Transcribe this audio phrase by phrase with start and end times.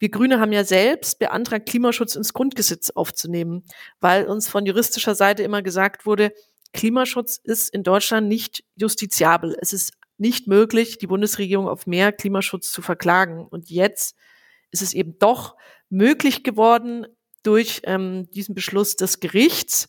[0.00, 3.64] Wir Grüne haben ja selbst beantragt, Klimaschutz ins Grundgesetz aufzunehmen,
[4.00, 6.32] weil uns von juristischer Seite immer gesagt wurde,
[6.72, 9.56] Klimaschutz ist in Deutschland nicht justiziabel.
[9.60, 13.44] Es ist nicht möglich, die Bundesregierung auf mehr Klimaschutz zu verklagen.
[13.44, 14.14] Und jetzt
[14.70, 15.56] ist es eben doch
[15.90, 17.06] möglich geworden
[17.42, 19.88] durch ähm, diesen Beschluss des Gerichts.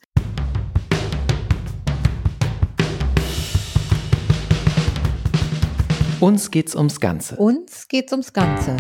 [6.20, 7.36] Uns geht's ums Ganze.
[7.36, 8.76] Uns geht's ums Ganze.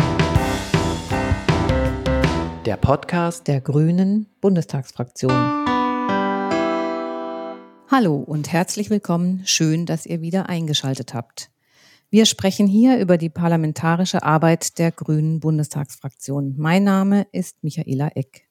[2.69, 5.31] Der Podcast der Grünen Bundestagsfraktion.
[7.89, 9.41] Hallo und herzlich willkommen.
[9.43, 11.49] Schön, dass ihr wieder eingeschaltet habt.
[12.11, 16.53] Wir sprechen hier über die parlamentarische Arbeit der Grünen Bundestagsfraktion.
[16.59, 18.47] Mein Name ist Michaela Eck.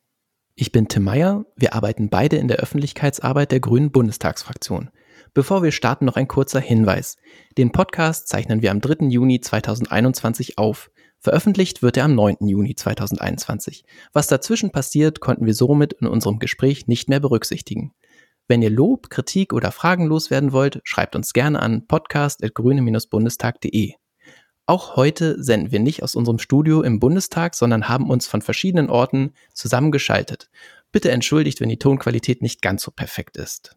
[0.57, 1.45] Ich bin Tim Meyer.
[1.55, 4.91] Wir arbeiten beide in der Öffentlichkeitsarbeit der Grünen Bundestagsfraktion.
[5.33, 7.19] Bevor wir starten, noch ein kurzer Hinweis.
[7.57, 9.07] Den Podcast zeichnen wir am 3.
[9.11, 10.91] Juni 2021 auf.
[11.21, 12.47] Veröffentlicht wird er am 9.
[12.47, 13.85] Juni 2021.
[14.13, 17.93] Was dazwischen passiert, konnten wir somit in unserem Gespräch nicht mehr berücksichtigen.
[18.47, 23.95] Wenn ihr Lob, Kritik oder Fragen loswerden wollt, schreibt uns gerne an podcast.grüne-bundestag.de.
[24.65, 28.89] Auch heute senden wir nicht aus unserem Studio im Bundestag, sondern haben uns von verschiedenen
[28.89, 30.51] Orten zusammengeschaltet.
[30.93, 33.77] Bitte entschuldigt, wenn die Tonqualität nicht ganz so perfekt ist.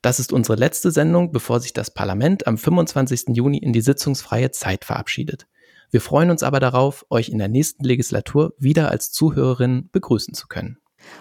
[0.00, 3.36] Das ist unsere letzte Sendung, bevor sich das Parlament am 25.
[3.36, 5.46] Juni in die sitzungsfreie Zeit verabschiedet.
[5.90, 10.46] Wir freuen uns aber darauf, euch in der nächsten Legislatur wieder als Zuhörerin begrüßen zu
[10.46, 10.78] können.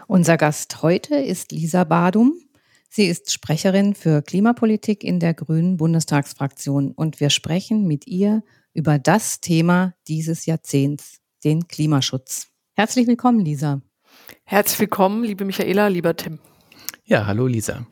[0.07, 2.33] Unser Gast heute ist Lisa Badum.
[2.89, 8.99] Sie ist Sprecherin für Klimapolitik in der Grünen Bundestagsfraktion und wir sprechen mit ihr über
[8.99, 12.47] das Thema dieses Jahrzehnts, den Klimaschutz.
[12.73, 13.81] Herzlich willkommen, Lisa.
[14.43, 16.39] Herzlich willkommen, liebe Michaela, lieber Tim.
[17.05, 17.87] Ja, hallo Lisa.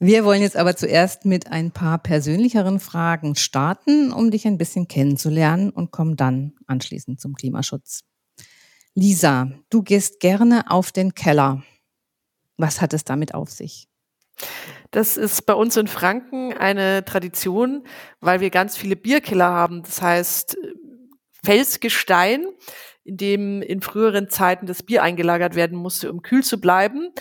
[0.00, 4.86] Wir wollen jetzt aber zuerst mit ein paar persönlicheren Fragen starten, um dich ein bisschen
[4.86, 8.04] kennenzulernen und kommen dann anschließend zum Klimaschutz.
[8.94, 11.64] Lisa, du gehst gerne auf den Keller.
[12.56, 13.88] Was hat es damit auf sich?
[14.92, 17.84] Das ist bei uns in Franken eine Tradition,
[18.20, 19.82] weil wir ganz viele Bierkeller haben.
[19.82, 20.56] Das heißt
[21.44, 22.46] Felsgestein,
[23.02, 27.12] in dem in früheren Zeiten das Bier eingelagert werden musste, um kühl zu bleiben.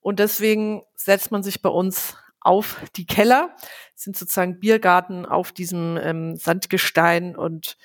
[0.00, 3.50] Und deswegen setzt man sich bei uns auf die Keller,
[3.94, 7.76] sind sozusagen Biergarten auf diesem ähm, Sandgestein und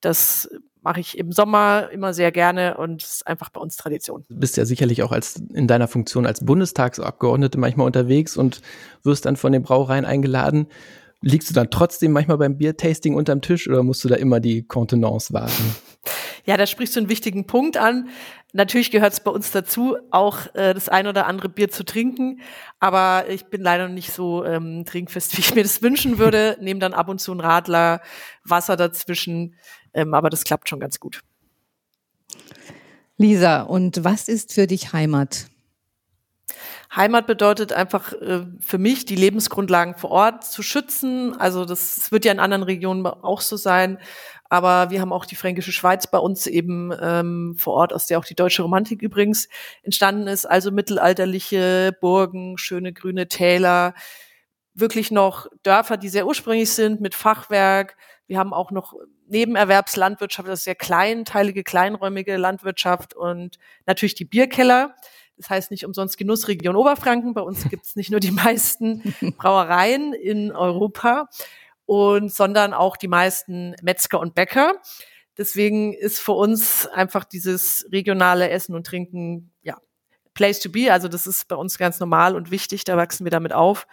[0.00, 0.48] das
[0.82, 4.24] mache ich im Sommer immer sehr gerne und ist einfach bei uns Tradition.
[4.28, 8.60] Du bist ja sicherlich auch als in deiner Funktion als Bundestagsabgeordnete manchmal unterwegs und
[9.04, 10.66] wirst dann von den Brauereien eingeladen.
[11.20, 14.64] Liegst du dann trotzdem manchmal beim Biertasting unterm Tisch oder musst du da immer die
[14.66, 15.76] Kontenance wahren?
[16.44, 18.08] Ja, da sprichst du einen wichtigen Punkt an.
[18.52, 22.40] Natürlich gehört es bei uns dazu, auch äh, das ein oder andere Bier zu trinken.
[22.80, 26.56] Aber ich bin leider nicht so ähm, trinkfest, wie ich mir das wünschen würde.
[26.60, 28.02] Nehme dann ab und zu einen Radler,
[28.44, 29.54] Wasser dazwischen.
[29.94, 31.22] Ähm, aber das klappt schon ganz gut.
[33.16, 35.46] Lisa, und was ist für dich Heimat?
[36.94, 41.38] Heimat bedeutet einfach äh, für mich, die Lebensgrundlagen vor Ort zu schützen.
[41.40, 43.98] Also das wird ja in anderen Regionen auch so sein.
[44.52, 48.18] Aber wir haben auch die Fränkische Schweiz bei uns eben ähm, vor Ort, aus der
[48.18, 49.48] auch die deutsche Romantik übrigens
[49.82, 50.44] entstanden ist.
[50.44, 53.94] Also mittelalterliche Burgen, schöne grüne Täler,
[54.74, 57.96] wirklich noch Dörfer, die sehr ursprünglich sind mit Fachwerk.
[58.26, 58.92] Wir haben auch noch
[59.26, 64.94] Nebenerwerbslandwirtschaft, das ist sehr kleinteilige, kleinräumige Landwirtschaft und natürlich die Bierkeller.
[65.38, 67.32] Das heißt nicht umsonst Genussregion Oberfranken.
[67.32, 71.30] Bei uns gibt es nicht nur die meisten Brauereien in Europa,
[71.86, 74.74] und sondern auch die meisten Metzger und Bäcker.
[75.38, 79.78] Deswegen ist für uns einfach dieses regionale Essen und Trinken, ja,
[80.34, 80.92] place to be.
[80.92, 82.84] Also das ist bei uns ganz normal und wichtig.
[82.84, 83.86] Da wachsen wir damit auf.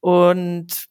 [0.00, 0.88] Und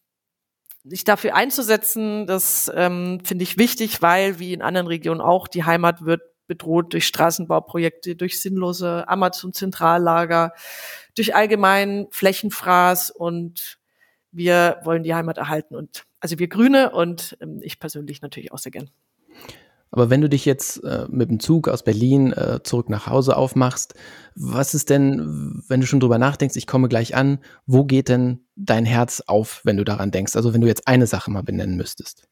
[0.84, 5.66] sich dafür einzusetzen, das ähm, finde ich wichtig, weil wie in anderen Regionen auch die
[5.66, 10.54] Heimat wird bedroht durch Straßenbauprojekte, durch sinnlose Amazon-Zentrallager,
[11.16, 13.80] durch allgemeinen Flächenfraß und
[14.31, 18.57] wir wollen die Heimat erhalten und also wir Grüne und ähm, ich persönlich natürlich auch
[18.57, 18.89] sehr gern.
[19.89, 23.38] Aber wenn du dich jetzt äh, mit dem Zug aus Berlin äh, zurück nach Hause
[23.38, 23.94] aufmachst,
[24.36, 28.45] was ist denn, wenn du schon drüber nachdenkst, ich komme gleich an, wo geht denn
[28.56, 30.36] dein Herz auf, wenn du daran denkst?
[30.36, 32.27] Also wenn du jetzt eine Sache mal benennen müsstest.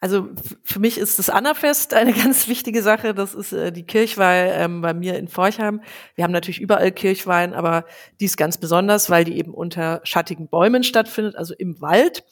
[0.00, 0.28] Also
[0.62, 3.14] für mich ist das Annafest eine ganz wichtige Sache.
[3.14, 5.82] Das ist äh, die Kirchweih ähm, bei mir in Forchheim.
[6.14, 7.84] Wir haben natürlich überall Kirchweihen, aber
[8.20, 12.24] die ist ganz besonders, weil die eben unter schattigen Bäumen stattfindet, also im Wald.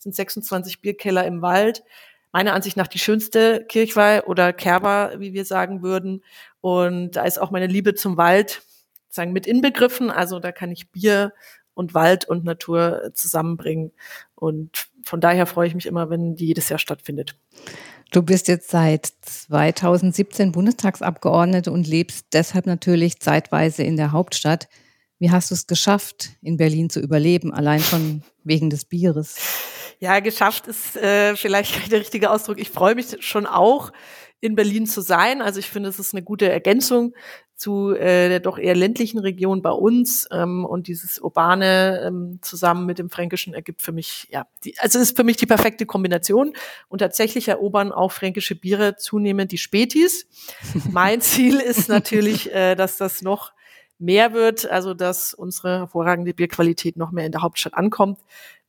[0.00, 1.84] Sind 26 Bierkeller im Wald.
[2.32, 6.24] Meiner Ansicht nach die schönste Kirchweih oder Kerber, wie wir sagen würden.
[6.60, 8.62] Und da ist auch meine Liebe zum Wald
[9.08, 10.10] sagen mit inbegriffen.
[10.10, 11.32] Also da kann ich Bier
[11.74, 13.92] und Wald und Natur zusammenbringen.
[14.34, 17.36] Und von daher freue ich mich immer, wenn die jedes Jahr stattfindet.
[18.12, 24.68] Du bist jetzt seit 2017 Bundestagsabgeordnete und lebst deshalb natürlich zeitweise in der Hauptstadt.
[25.18, 29.36] Wie hast du es geschafft, in Berlin zu überleben, allein schon wegen des Bieres?
[30.00, 32.58] Ja, geschafft ist äh, vielleicht der richtige Ausdruck.
[32.58, 33.92] Ich freue mich schon auch,
[34.40, 35.42] in Berlin zu sein.
[35.42, 37.14] Also ich finde, es ist eine gute Ergänzung
[37.54, 42.86] zu äh, der doch eher ländlichen Region bei uns ähm, und dieses urbane ähm, zusammen
[42.86, 46.54] mit dem Fränkischen ergibt für mich ja, die, also ist für mich die perfekte Kombination
[46.88, 50.26] und tatsächlich erobern auch fränkische Biere zunehmend die Spätis.
[50.90, 53.52] mein Ziel ist natürlich, äh, dass das noch
[53.98, 58.18] mehr wird, also dass unsere hervorragende Bierqualität noch mehr in der Hauptstadt ankommt.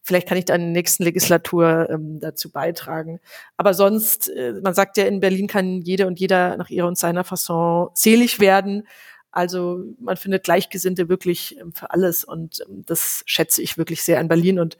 [0.03, 3.19] Vielleicht kann ich da in der nächsten Legislatur ähm, dazu beitragen.
[3.57, 6.97] Aber sonst, äh, man sagt ja, in Berlin kann jede und jeder nach ihrer und
[6.97, 8.87] seiner Fasson selig werden.
[9.31, 14.19] Also man findet Gleichgesinnte wirklich ähm, für alles und ähm, das schätze ich wirklich sehr
[14.19, 14.77] an Berlin und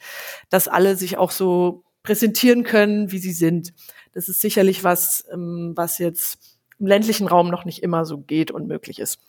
[0.50, 3.74] dass alle sich auch so präsentieren können, wie sie sind.
[4.14, 8.52] Das ist sicherlich was, ähm, was jetzt im ländlichen Raum noch nicht immer so geht
[8.52, 9.20] und möglich ist.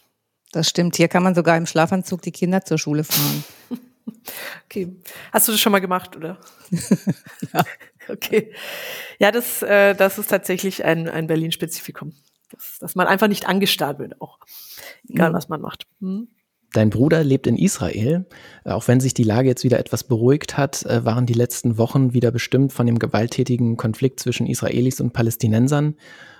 [0.52, 0.96] Das stimmt.
[0.96, 3.44] Hier kann man sogar im Schlafanzug die Kinder zur Schule fahren.
[4.66, 4.96] Okay.
[5.32, 6.38] Hast du das schon mal gemacht, oder?
[7.52, 7.64] ja.
[8.08, 8.52] Okay.
[9.20, 12.12] Ja, das, äh, das ist tatsächlich ein, ein Berlin-Spezifikum.
[12.50, 14.38] Das, dass man einfach nicht angestarrt wird, auch.
[15.08, 15.34] Egal, mhm.
[15.34, 15.86] was man macht.
[16.00, 16.28] Hm?
[16.72, 18.26] Dein Bruder lebt in Israel.
[18.64, 22.12] Auch wenn sich die Lage jetzt wieder etwas beruhigt hat, äh, waren die letzten Wochen
[22.14, 25.96] wieder bestimmt von dem gewalttätigen Konflikt zwischen Israelis und Palästinensern.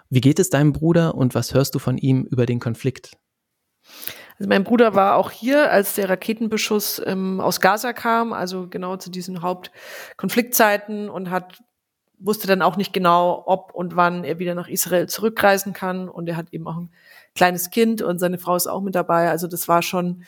[0.09, 3.17] Wie geht es deinem Bruder und was hörst du von ihm über den Konflikt?
[4.43, 8.97] Also mein Bruder war auch hier, als der Raketenbeschuss ähm, aus Gaza kam, also genau
[8.97, 11.63] zu diesen Hauptkonfliktzeiten und hat
[12.19, 16.09] wusste dann auch nicht genau, ob und wann er wieder nach Israel zurückreisen kann.
[16.09, 16.91] Und er hat eben auch ein
[17.37, 19.31] kleines Kind und seine Frau ist auch mit dabei.
[19.31, 20.25] Also das war schon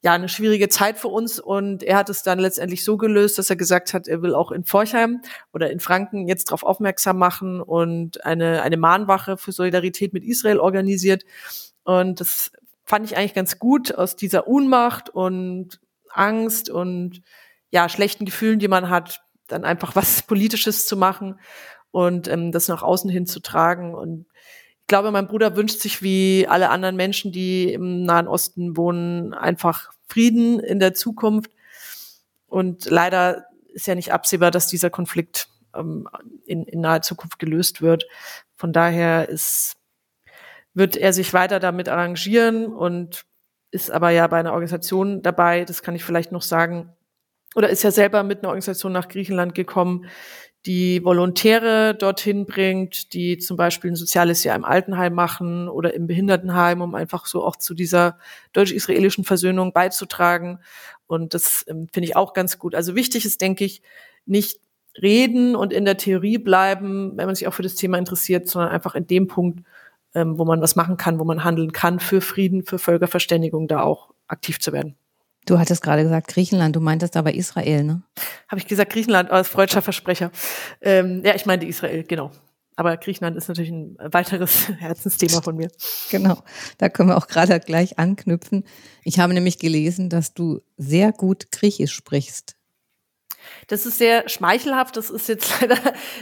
[0.00, 1.40] ja eine schwierige Zeit für uns.
[1.40, 4.52] Und er hat es dann letztendlich so gelöst, dass er gesagt hat, er will auch
[4.52, 10.12] in Forchheim oder in Franken jetzt darauf aufmerksam machen und eine, eine Mahnwache für Solidarität
[10.12, 11.24] mit Israel organisiert.
[11.82, 12.52] Und das
[12.90, 15.78] fand ich eigentlich ganz gut aus dieser Unmacht und
[16.08, 17.22] Angst und
[17.70, 21.38] ja, schlechten Gefühlen, die man hat, dann einfach was Politisches zu machen
[21.92, 23.94] und ähm, das nach außen hin zu tragen.
[23.94, 24.26] Und
[24.80, 29.34] ich glaube, mein Bruder wünscht sich wie alle anderen Menschen, die im Nahen Osten wohnen,
[29.34, 31.52] einfach Frieden in der Zukunft.
[32.48, 35.46] Und leider ist ja nicht absehbar, dass dieser Konflikt
[35.76, 36.08] ähm,
[36.44, 38.04] in, in naher Zukunft gelöst wird.
[38.56, 39.76] Von daher ist
[40.74, 43.24] wird er sich weiter damit arrangieren und
[43.70, 46.92] ist aber ja bei einer Organisation dabei, das kann ich vielleicht noch sagen,
[47.54, 50.06] oder ist ja selber mit einer Organisation nach Griechenland gekommen,
[50.66, 56.06] die Volontäre dorthin bringt, die zum Beispiel ein soziales Jahr im Altenheim machen oder im
[56.06, 58.18] Behindertenheim, um einfach so auch zu dieser
[58.52, 60.60] deutsch-israelischen Versöhnung beizutragen.
[61.06, 62.74] Und das ähm, finde ich auch ganz gut.
[62.74, 63.80] Also wichtig ist, denke ich,
[64.26, 64.60] nicht
[65.00, 68.70] reden und in der Theorie bleiben, wenn man sich auch für das Thema interessiert, sondern
[68.70, 69.64] einfach in dem Punkt
[70.14, 73.82] ähm, wo man was machen kann, wo man handeln kann für Frieden, für Völkerverständigung, da
[73.82, 74.96] auch aktiv zu werden.
[75.46, 78.02] Du hattest gerade gesagt Griechenland, du meintest aber Israel, ne?
[78.48, 80.30] Habe ich gesagt Griechenland als freudscher Versprecher.
[80.80, 82.30] Ähm, ja, ich meinte Israel, genau.
[82.76, 85.70] Aber Griechenland ist natürlich ein weiteres Herzensthema von mir.
[86.10, 86.38] Genau,
[86.78, 88.64] da können wir auch gerade gleich anknüpfen.
[89.02, 92.56] Ich habe nämlich gelesen, dass du sehr gut Griechisch sprichst.
[93.66, 94.96] Das ist sehr schmeichelhaft.
[94.96, 95.78] Das ist jetzt leider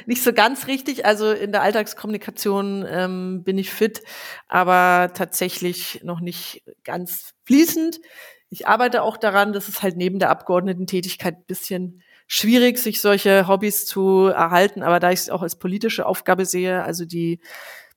[0.06, 1.04] nicht so ganz richtig.
[1.04, 4.02] Also in der Alltagskommunikation ähm, bin ich fit,
[4.48, 8.00] aber tatsächlich noch nicht ganz fließend.
[8.50, 13.48] Ich arbeite auch daran, das ist halt neben der Abgeordnetentätigkeit ein bisschen schwierig, sich solche
[13.48, 14.82] Hobbys zu erhalten.
[14.82, 17.40] Aber da ich es auch als politische Aufgabe sehe, also die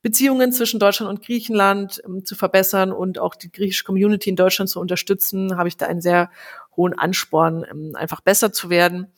[0.02, 4.68] Beziehungen zwischen Deutschland und Griechenland ähm, zu verbessern und auch die griechische Community in Deutschland
[4.68, 6.30] zu unterstützen, habe ich da einen sehr
[6.76, 9.12] hohen Ansporn, ähm, einfach besser zu werden.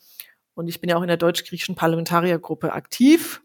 [0.53, 3.41] Und ich bin ja auch in der deutsch-griechischen Parlamentariergruppe aktiv.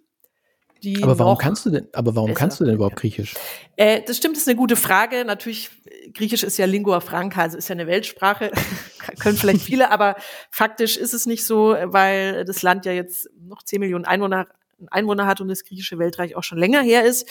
[1.03, 3.35] aber warum kannst du denn, aber warum kannst du denn überhaupt Griechisch?
[3.77, 5.25] Äh, das stimmt, das ist eine gute Frage.
[5.25, 5.71] Natürlich,
[6.15, 8.53] Griechisch ist ja Lingua franca, also ist ja eine Weltsprache,
[9.19, 10.17] können vielleicht viele, aber
[10.51, 14.47] faktisch ist es nicht so, weil das Land ja jetzt noch 10 Millionen Einwohner,
[14.91, 17.29] Einwohner hat und das griechische Weltreich auch schon länger her ist.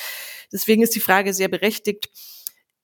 [0.51, 2.09] Deswegen ist die Frage sehr berechtigt.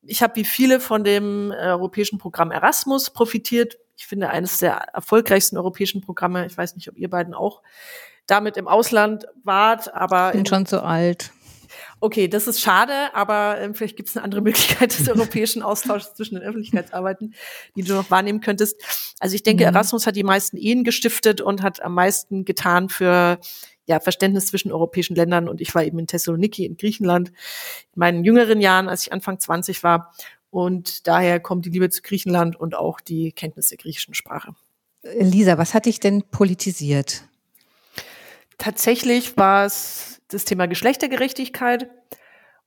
[0.01, 4.75] Ich habe wie viele von dem äh, europäischen Programm Erasmus profitiert, ich finde, eines der
[4.93, 6.45] erfolgreichsten europäischen Programme.
[6.45, 7.61] Ich weiß nicht, ob ihr beiden auch
[8.27, 10.29] damit im Ausland wart, aber.
[10.29, 11.31] Ich bin schon zu alt.
[11.99, 16.13] Okay, das ist schade, aber ähm, vielleicht gibt es eine andere Möglichkeit des europäischen Austauschs
[16.13, 17.33] zwischen den Öffentlichkeitsarbeiten,
[17.75, 18.81] die du noch wahrnehmen könntest.
[19.19, 19.73] Also ich denke, mhm.
[19.73, 23.39] Erasmus hat die meisten Ehen gestiftet und hat am meisten getan für
[23.85, 25.47] ja, Verständnis zwischen europäischen Ländern.
[25.47, 29.39] Und ich war eben in Thessaloniki in Griechenland in meinen jüngeren Jahren, als ich Anfang
[29.39, 30.13] 20 war.
[30.55, 34.55] Und daher kommt die Liebe zu Griechenland und auch die Kenntnis der griechischen Sprache.
[35.03, 37.23] Lisa, was hat dich denn politisiert?
[38.57, 41.89] Tatsächlich war es das Thema Geschlechtergerechtigkeit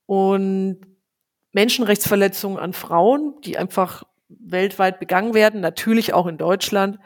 [0.05, 0.81] und
[1.53, 6.99] Menschenrechtsverletzungen an Frauen, die einfach weltweit begangen werden, natürlich auch in Deutschland,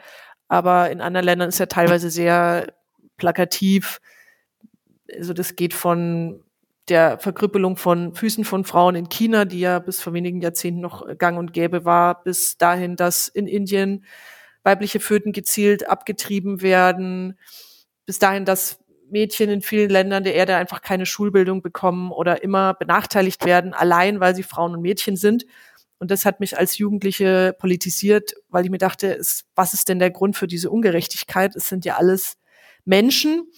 [0.48, 2.74] aber in anderen Ländern ist ja teilweise sehr
[3.16, 4.02] plakativ.
[5.10, 6.43] Also das geht von
[6.88, 11.06] der Verkrüppelung von Füßen von Frauen in China, die ja bis vor wenigen Jahrzehnten noch
[11.18, 14.04] gang und gäbe war, bis dahin, dass in Indien
[14.62, 17.38] weibliche Föten gezielt abgetrieben werden,
[18.06, 18.78] bis dahin, dass
[19.10, 24.20] Mädchen in vielen Ländern der Erde einfach keine Schulbildung bekommen oder immer benachteiligt werden, allein
[24.20, 25.46] weil sie Frauen und Mädchen sind.
[25.98, 29.18] Und das hat mich als Jugendliche politisiert, weil ich mir dachte,
[29.54, 31.54] was ist denn der Grund für diese Ungerechtigkeit?
[31.54, 32.36] Es sind ja alles
[32.84, 33.50] Menschen.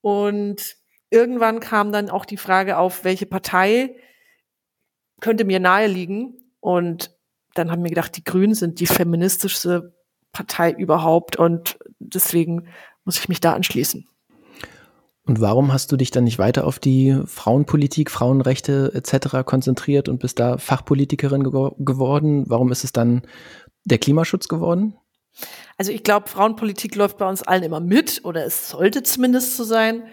[0.00, 0.76] Und
[1.10, 3.96] irgendwann kam dann auch die Frage auf, welche Partei
[5.20, 6.34] könnte mir nahe liegen.
[6.60, 7.16] Und
[7.54, 9.94] dann haben wir gedacht, die Grünen sind die feministischste
[10.32, 11.36] Partei überhaupt.
[11.36, 12.68] Und deswegen
[13.04, 14.06] muss ich mich da anschließen.
[15.24, 19.44] Und warum hast du dich dann nicht weiter auf die Frauenpolitik, Frauenrechte etc.
[19.44, 22.44] konzentriert und bist da Fachpolitikerin ge geworden?
[22.48, 23.22] Warum ist es dann
[23.84, 24.96] der Klimaschutz geworden?
[25.76, 29.64] Also ich glaube, Frauenpolitik läuft bei uns allen immer mit oder es sollte zumindest so
[29.64, 30.04] sein.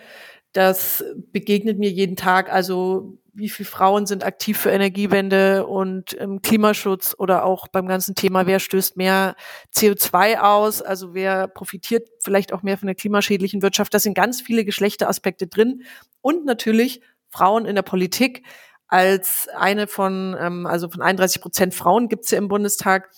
[0.55, 2.49] Das begegnet mir jeden Tag.
[2.49, 8.15] Also wie viele Frauen sind aktiv für Energiewende und ähm, Klimaschutz oder auch beim ganzen
[8.15, 9.35] Thema, wer stößt mehr
[9.75, 13.93] CO2 aus, also wer profitiert vielleicht auch mehr von der klimaschädlichen Wirtschaft.
[13.93, 15.83] Das sind ganz viele Geschlechteraspekte drin
[16.21, 18.45] und natürlich Frauen in der Politik
[18.87, 23.09] als eine von, ähm, also von 31 Prozent Frauen gibt's ja im Bundestag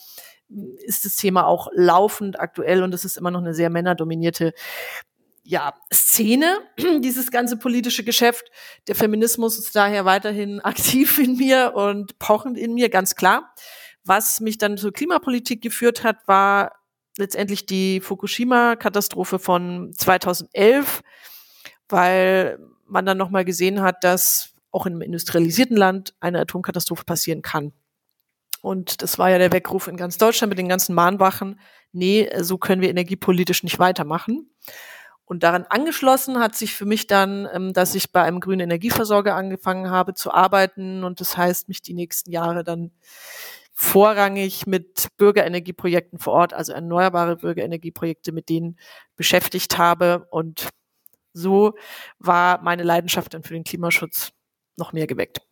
[0.85, 4.53] ist das Thema auch laufend aktuell und es ist immer noch eine sehr männerdominierte
[5.47, 6.59] ja, Szene,
[6.99, 8.51] dieses ganze politische Geschäft.
[8.87, 13.53] Der Feminismus ist daher weiterhin aktiv in mir und pochend in mir, ganz klar.
[14.03, 16.73] Was mich dann zur Klimapolitik geführt hat, war
[17.17, 21.01] letztendlich die Fukushima-Katastrophe von 2011,
[21.87, 27.41] weil man dann nochmal gesehen hat, dass auch in einem industrialisierten Land eine Atomkatastrophe passieren
[27.41, 27.71] kann.
[28.61, 31.59] Und das war ja der Weckruf in ganz Deutschland mit den ganzen Mahnwachen.
[31.93, 34.49] Nee, so können wir energiepolitisch nicht weitermachen.
[35.27, 39.35] Und daran angeschlossen hat sich für mich dann, ähm, dass ich bei einem grünen Energieversorger
[39.35, 42.91] angefangen habe zu arbeiten und das heißt, mich die nächsten Jahre dann
[43.73, 48.79] vorrangig mit Bürgerenergieprojekten vor Ort, also erneuerbare Bürgerenergieprojekte, mit denen
[49.17, 50.27] beschäftigt habe.
[50.31, 50.69] Und
[51.33, 51.73] so
[52.19, 54.31] war meine Leidenschaft dann für den Klimaschutz
[54.77, 55.46] noch mehr geweckt.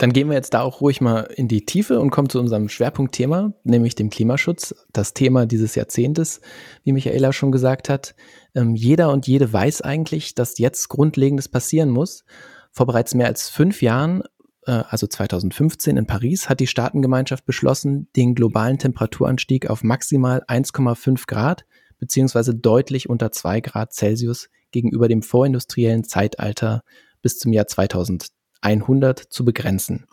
[0.00, 2.70] Dann gehen wir jetzt da auch ruhig mal in die Tiefe und kommen zu unserem
[2.70, 4.74] Schwerpunktthema, nämlich dem Klimaschutz.
[4.94, 6.40] Das Thema dieses Jahrzehntes,
[6.84, 8.14] wie Michaela schon gesagt hat.
[8.54, 12.24] Ähm, jeder und jede weiß eigentlich, dass jetzt Grundlegendes passieren muss.
[12.72, 14.22] Vor bereits mehr als fünf Jahren,
[14.64, 21.26] äh, also 2015 in Paris, hat die Staatengemeinschaft beschlossen, den globalen Temperaturanstieg auf maximal 1,5
[21.26, 21.66] Grad
[21.98, 26.84] beziehungsweise deutlich unter 2 Grad Celsius gegenüber dem vorindustriellen Zeitalter
[27.20, 30.06] bis zum Jahr 2030 100 zu begrenzen.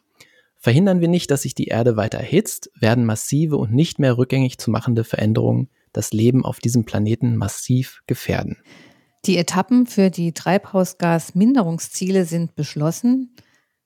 [0.58, 4.58] Verhindern wir nicht, dass sich die Erde weiter erhitzt, werden massive und nicht mehr rückgängig
[4.58, 8.58] zu machende Veränderungen das Leben auf diesem Planeten massiv gefährden.
[9.26, 13.36] Die Etappen für die Treibhausgasminderungsziele sind beschlossen.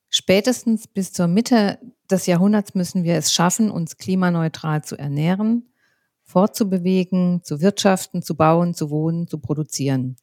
[0.10, 5.70] Spätestens bis zur Mitte des Jahrhunderts müssen wir es schaffen, uns klimaneutral zu ernähren,
[6.24, 10.18] fortzubewegen, zu wirtschaften, zu bauen, zu wohnen, zu produzieren.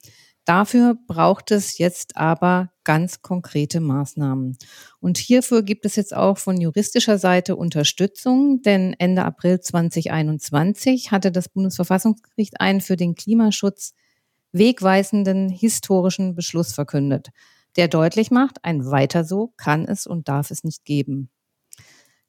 [0.49, 4.57] Dafür braucht es jetzt aber ganz konkrete Maßnahmen.
[4.99, 11.33] Und hierfür gibt es jetzt auch von juristischer Seite Unterstützung, denn Ende April 2021 hatte
[11.33, 13.93] das Bundesverfassungsgericht einen für den Klimaschutz
[14.53, 17.29] wegweisenden historischen Beschluss verkündet,
[17.77, 21.29] der deutlich macht, ein weiter so kann es und darf es nicht geben.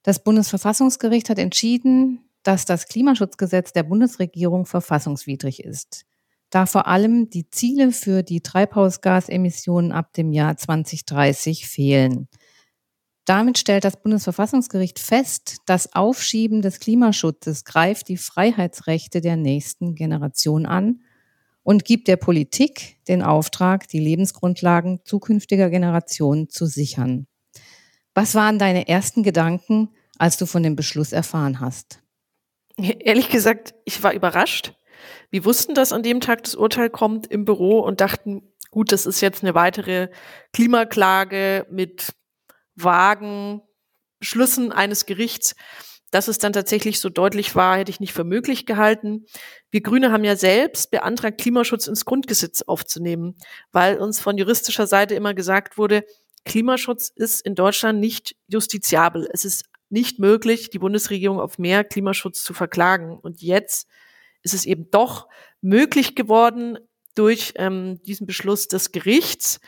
[0.04, 6.06] Das Bundesverfassungsgericht hat entschieden, dass das Klimaschutzgesetz der Bundesregierung verfassungswidrig ist
[6.50, 12.28] da vor allem die Ziele für die Treibhausgasemissionen ab dem Jahr 2030 fehlen.
[13.26, 20.66] Damit stellt das Bundesverfassungsgericht fest, das Aufschieben des Klimaschutzes greift die Freiheitsrechte der nächsten Generation
[20.66, 21.02] an
[21.62, 27.28] und gibt der Politik den Auftrag, die Lebensgrundlagen zukünftiger Generationen zu sichern.
[28.16, 32.02] Was waren deine ersten Gedanken, als du von dem Beschluss erfahren hast?
[32.78, 34.74] Ehrlich gesagt, ich war überrascht.
[35.30, 39.06] Wir wussten, dass an dem Tag das Urteil kommt im Büro und dachten, gut, das
[39.06, 40.10] ist jetzt eine weitere
[40.54, 42.14] Klimaklage mit
[42.76, 43.62] vagen
[44.20, 45.56] Beschlüssen eines Gerichts.
[46.12, 49.26] Dass es dann tatsächlich so deutlich war, hätte ich nicht für möglich gehalten.
[49.70, 53.36] Wir Grüne haben ja selbst beantragt, Klimaschutz ins Grundgesetz aufzunehmen,
[53.72, 56.04] weil uns von juristischer Seite immer gesagt wurde,
[56.46, 59.30] Klimaschutz ist in Deutschland nicht justiziabel.
[59.32, 63.18] Es ist nicht möglich, die Bundesregierung auf mehr Klimaschutz zu verklagen.
[63.18, 63.88] Und jetzt
[64.44, 65.28] ist es eben doch
[65.62, 66.78] möglich geworden
[67.16, 69.60] durch ähm, diesen Beschluss des Gerichts.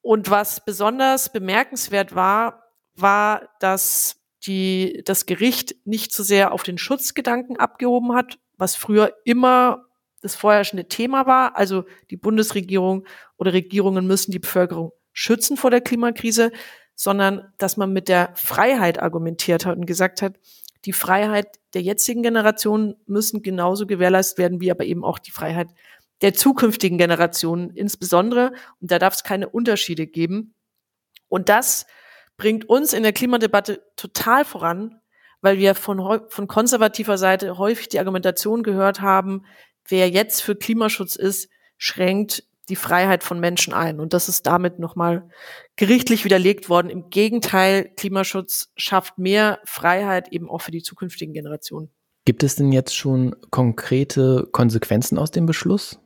[0.00, 2.64] Und was besonders bemerkenswert war,
[2.94, 4.16] war, dass
[4.46, 9.86] die, das Gericht nicht so sehr auf den Schutzgedanken abgehoben hat, was früher immer
[10.22, 11.56] das vorherrschende Thema war.
[11.56, 16.52] Also die Bundesregierung oder Regierungen müssen die Bevölkerung schützen vor der Klimakrise,
[16.94, 20.34] sondern dass man mit der Freiheit argumentiert hat und gesagt hat,
[20.86, 25.68] die Freiheit der jetzigen Generation müssen genauso gewährleistet werden, wie aber eben auch die Freiheit
[26.22, 28.52] der zukünftigen Generationen insbesondere.
[28.80, 30.54] Und da darf es keine Unterschiede geben.
[31.28, 31.86] Und das
[32.36, 35.00] bringt uns in der Klimadebatte total voran,
[35.40, 39.44] weil wir von, von konservativer Seite häufig die Argumentation gehört haben,
[39.88, 44.00] wer jetzt für Klimaschutz ist, schränkt die Freiheit von Menschen ein.
[44.00, 45.28] Und das ist damit nochmal
[45.76, 46.90] gerichtlich widerlegt worden.
[46.90, 51.90] Im Gegenteil, Klimaschutz schafft mehr Freiheit eben auch für die zukünftigen Generationen.
[52.24, 56.00] Gibt es denn jetzt schon konkrete Konsequenzen aus dem Beschluss?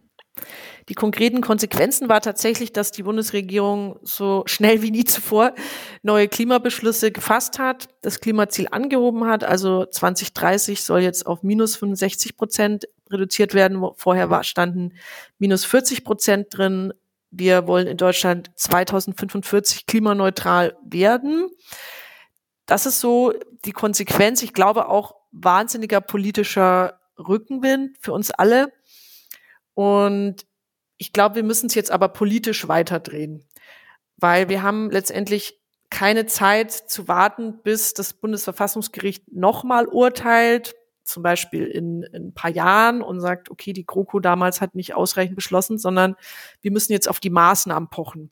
[0.88, 5.54] Die konkreten Konsequenzen war tatsächlich, dass die Bundesregierung so schnell wie nie zuvor
[6.02, 9.44] neue Klimabeschlüsse gefasst hat, das Klimaziel angehoben hat.
[9.44, 13.82] Also 2030 soll jetzt auf minus 65 Prozent reduziert werden.
[13.96, 14.94] Vorher war, standen
[15.38, 16.92] minus 40 Prozent drin.
[17.30, 21.50] Wir wollen in Deutschland 2045 klimaneutral werden.
[22.66, 23.32] Das ist so
[23.64, 24.42] die Konsequenz.
[24.42, 28.72] Ich glaube auch wahnsinniger politischer Rückenwind für uns alle.
[29.74, 30.46] Und
[30.98, 33.46] ich glaube, wir müssen es jetzt aber politisch weiterdrehen,
[34.16, 35.58] weil wir haben letztendlich
[35.90, 40.74] keine Zeit zu warten, bis das Bundesverfassungsgericht nochmal urteilt,
[41.10, 44.94] zum Beispiel in, in, ein paar Jahren und sagt, okay, die GroKo damals hat nicht
[44.94, 46.16] ausreichend beschlossen, sondern
[46.60, 48.30] wir müssen jetzt auf die Maßnahmen pochen.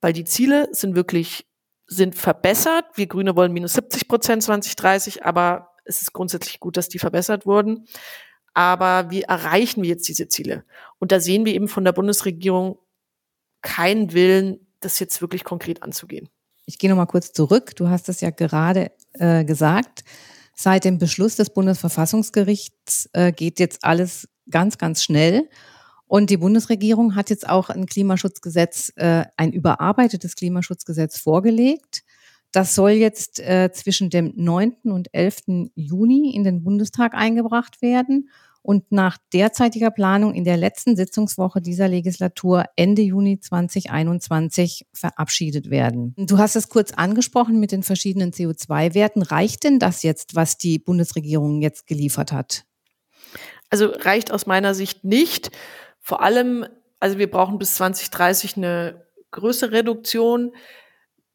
[0.00, 1.46] Weil die Ziele sind wirklich,
[1.86, 2.84] sind verbessert.
[2.94, 7.46] Wir Grüne wollen minus 70 Prozent 2030, aber es ist grundsätzlich gut, dass die verbessert
[7.46, 7.86] wurden.
[8.54, 10.64] Aber wie erreichen wir jetzt diese Ziele?
[10.98, 12.78] Und da sehen wir eben von der Bundesregierung
[13.62, 16.28] keinen Willen, das jetzt wirklich konkret anzugehen.
[16.66, 17.74] Ich gehe noch mal kurz zurück.
[17.76, 20.04] Du hast es ja gerade äh, gesagt.
[20.60, 25.48] Seit dem Beschluss des Bundesverfassungsgerichts äh, geht jetzt alles ganz, ganz schnell.
[26.08, 32.02] Und die Bundesregierung hat jetzt auch ein Klimaschutzgesetz, äh, ein überarbeitetes Klimaschutzgesetz vorgelegt.
[32.50, 34.90] Das soll jetzt äh, zwischen dem 9.
[34.90, 35.70] und 11.
[35.76, 38.28] Juni in den Bundestag eingebracht werden
[38.68, 46.12] und nach derzeitiger Planung in der letzten Sitzungswoche dieser Legislatur Ende Juni 2021 verabschiedet werden.
[46.18, 49.22] Du hast es kurz angesprochen mit den verschiedenen CO2-Werten.
[49.22, 52.64] Reicht denn das jetzt, was die Bundesregierung jetzt geliefert hat?
[53.70, 55.50] Also reicht aus meiner Sicht nicht.
[55.98, 56.66] Vor allem,
[57.00, 60.52] also wir brauchen bis 2030 eine größere Reduktion.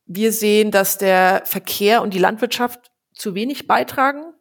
[0.06, 4.33] Wir sehen, dass der Verkehr und die Landwirtschaft zu wenig beitragen.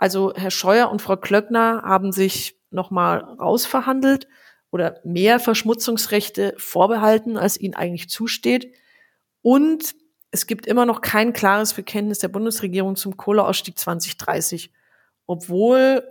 [0.00, 4.28] Also Herr Scheuer und Frau Klöckner haben sich nochmal rausverhandelt
[4.70, 8.74] oder mehr Verschmutzungsrechte vorbehalten, als ihnen eigentlich zusteht.
[9.42, 9.94] Und
[10.30, 14.72] es gibt immer noch kein klares Bekenntnis der Bundesregierung zum Kohleausstieg 2030,
[15.26, 16.02] obwohl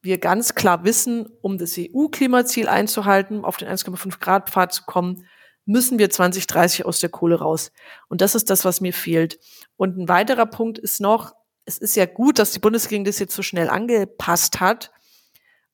[0.00, 5.26] wir ganz klar wissen, um das EU-Klimaziel einzuhalten, auf den 1,5 Grad Pfad zu kommen,
[5.64, 7.72] müssen wir 2030 aus der Kohle raus.
[8.08, 9.40] Und das ist das, was mir fehlt.
[9.76, 13.34] Und ein weiterer Punkt ist noch, es ist ja gut, dass die Bundesregierung das jetzt
[13.34, 14.90] so schnell angepasst hat,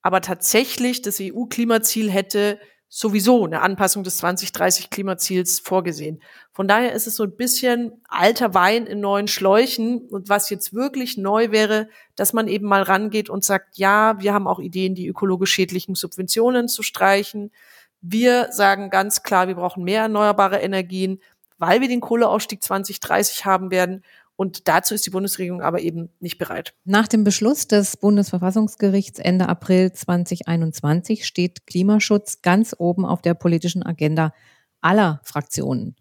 [0.03, 2.59] aber tatsächlich das EU-Klimaziel hätte
[2.93, 6.21] sowieso eine Anpassung des 2030 Klimaziels vorgesehen.
[6.51, 10.09] Von daher ist es so ein bisschen alter Wein in neuen Schläuchen.
[10.09, 14.35] Und was jetzt wirklich neu wäre, dass man eben mal rangeht und sagt, ja, wir
[14.35, 17.53] haben auch Ideen, die ökologisch schädlichen Subventionen zu streichen.
[18.01, 21.21] Wir sagen ganz klar, wir brauchen mehr erneuerbare Energien,
[21.59, 24.03] weil wir den Kohleausstieg 2030 haben werden.
[24.41, 26.73] Und dazu ist die Bundesregierung aber eben nicht bereit.
[26.87, 33.85] Nach dem Beschluss des Bundesverfassungsgerichts Ende April 2021 steht Klimaschutz ganz oben auf der politischen
[33.85, 34.33] Agenda
[34.81, 35.95] aller Fraktionen.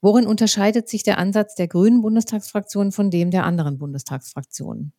[0.00, 4.92] Worin unterscheidet sich der Ansatz der Grünen Bundestagsfraktion von dem der anderen Bundestagsfraktionen?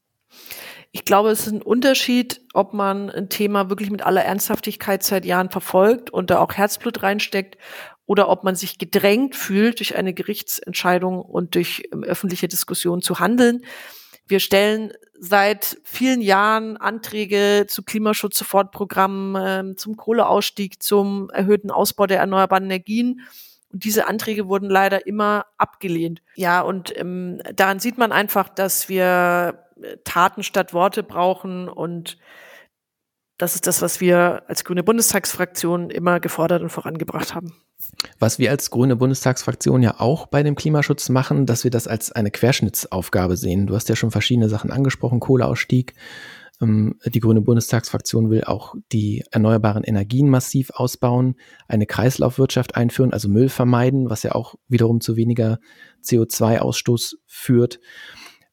[0.92, 5.24] Ich glaube, es ist ein Unterschied, ob man ein Thema wirklich mit aller Ernsthaftigkeit seit
[5.24, 7.58] Jahren verfolgt und da auch Herzblut reinsteckt
[8.06, 13.20] oder ob man sich gedrängt fühlt, durch eine Gerichtsentscheidung und durch ähm, öffentliche Diskussion zu
[13.20, 13.64] handeln.
[14.28, 22.20] Wir stellen seit vielen Jahren Anträge zu Klimaschutz-Sofortprogrammen, äh, zum Kohleausstieg, zum erhöhten Ausbau der
[22.20, 23.22] erneuerbaren Energien.
[23.72, 26.22] Und diese Anträge wurden leider immer abgelehnt.
[26.36, 32.18] Ja, und ähm, daran sieht man einfach, dass wir äh, Taten statt Worte brauchen und
[33.44, 37.52] das ist das, was wir als Grüne Bundestagsfraktion immer gefordert und vorangebracht haben.
[38.18, 42.14] Was wir als Grüne Bundestagsfraktion ja auch bei dem Klimaschutz machen, dass wir das als
[42.14, 43.68] eine Querschnittsaufgabe sehen.
[43.68, 45.94] Du hast ja schon verschiedene Sachen angesprochen, Kohleausstieg,
[46.62, 51.36] Ähm, die Grüne Bundestagsfraktion will auch die erneuerbaren Energien massiv ausbauen,
[51.68, 55.60] eine Kreislaufwirtschaft einführen, also Müll vermeiden, was ja auch wiederum zu weniger
[56.06, 57.82] CO2-Ausstoß führt.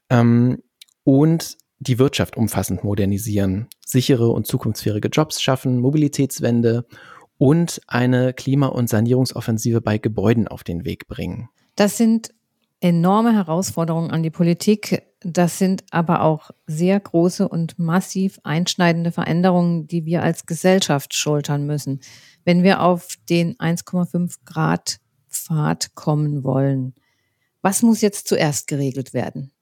[0.09, 0.65] Ähm,
[1.05, 6.87] und die Wirtschaft umfassend modernisieren, sichere und zukunftsfähige Jobs schaffen, Mobilitätswende
[7.39, 11.49] und eine Klima- und Sanierungsoffensive bei Gebäuden auf den Weg bringen.
[11.77, 12.35] Das sind
[12.81, 15.03] enorme Herausforderungen an die Politik.
[15.23, 21.67] Das sind aber auch sehr große und massiv einschneidende Veränderungen, die wir als Gesellschaft schultern
[21.67, 22.01] müssen,
[22.45, 24.99] wenn wir auf den 1,5 Grad
[25.29, 26.95] Pfad kommen wollen.
[27.63, 29.53] Was muss jetzt zuerst geregelt werden?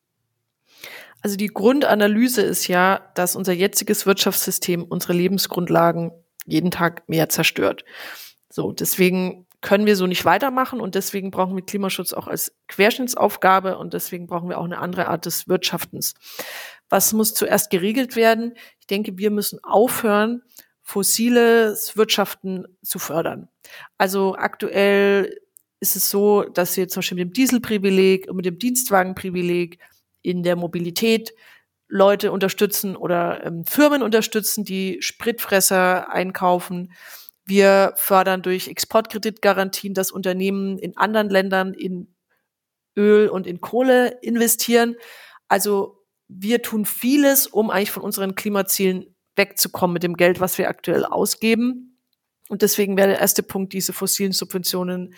[1.23, 6.13] Also die Grundanalyse ist ja, dass unser jetziges Wirtschaftssystem unsere Lebensgrundlagen
[6.47, 7.85] jeden Tag mehr zerstört.
[8.49, 13.77] So, deswegen können wir so nicht weitermachen und deswegen brauchen wir Klimaschutz auch als Querschnittsaufgabe
[13.77, 16.15] und deswegen brauchen wir auch eine andere Art des Wirtschaftens.
[16.89, 18.55] Was muss zuerst geregelt werden?
[18.79, 20.43] Ich denke, wir müssen aufhören,
[20.83, 23.49] fossiles Wirtschaften zu fördern.
[23.99, 25.37] Also aktuell
[25.81, 29.79] ist es so, dass wir zum Beispiel mit dem Dieselprivileg und mit dem Dienstwagenprivileg
[30.29, 31.33] in der Mobilität
[31.89, 36.93] Leute unterstützen oder ähm, Firmen unterstützen, die Spritfresser einkaufen.
[37.47, 42.15] Wir fördern durch Exportkreditgarantien, dass Unternehmen in anderen Ländern in
[42.95, 44.97] Öl und in Kohle investieren.
[45.49, 50.69] Also wir tun vieles, um eigentlich von unseren Klimazielen wegzukommen mit dem Geld, was wir
[50.69, 51.99] aktuell ausgeben.
[52.51, 55.15] Und deswegen wäre der erste Punkt, diese fossilen Subventionen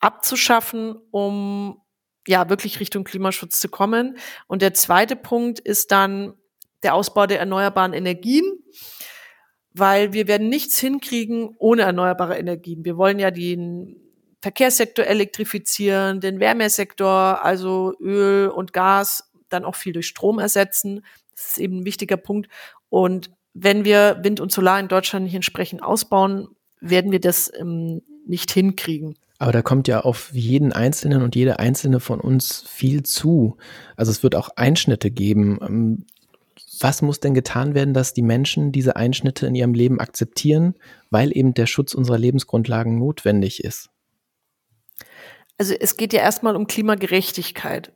[0.00, 1.83] abzuschaffen, um
[2.26, 4.16] ja wirklich Richtung Klimaschutz zu kommen.
[4.46, 6.34] Und der zweite Punkt ist dann
[6.82, 8.44] der Ausbau der erneuerbaren Energien,
[9.72, 12.84] weil wir werden nichts hinkriegen ohne erneuerbare Energien.
[12.84, 13.96] Wir wollen ja den
[14.40, 21.04] Verkehrssektor elektrifizieren, den Wärmesektor, also Öl und Gas, dann auch viel durch Strom ersetzen.
[21.34, 22.50] Das ist eben ein wichtiger Punkt.
[22.90, 26.48] Und wenn wir Wind und Solar in Deutschland nicht entsprechend ausbauen,
[26.80, 29.16] werden wir das ähm, nicht hinkriegen.
[29.38, 33.56] Aber da kommt ja auf jeden Einzelnen und jede Einzelne von uns viel zu.
[33.96, 35.58] Also es wird auch Einschnitte geben.
[35.60, 36.06] Ähm,
[36.80, 40.74] was muss denn getan werden, dass die Menschen diese Einschnitte in ihrem Leben akzeptieren,
[41.10, 43.90] weil eben der Schutz unserer Lebensgrundlagen notwendig ist?
[45.58, 47.92] Also es geht ja erstmal um Klimagerechtigkeit.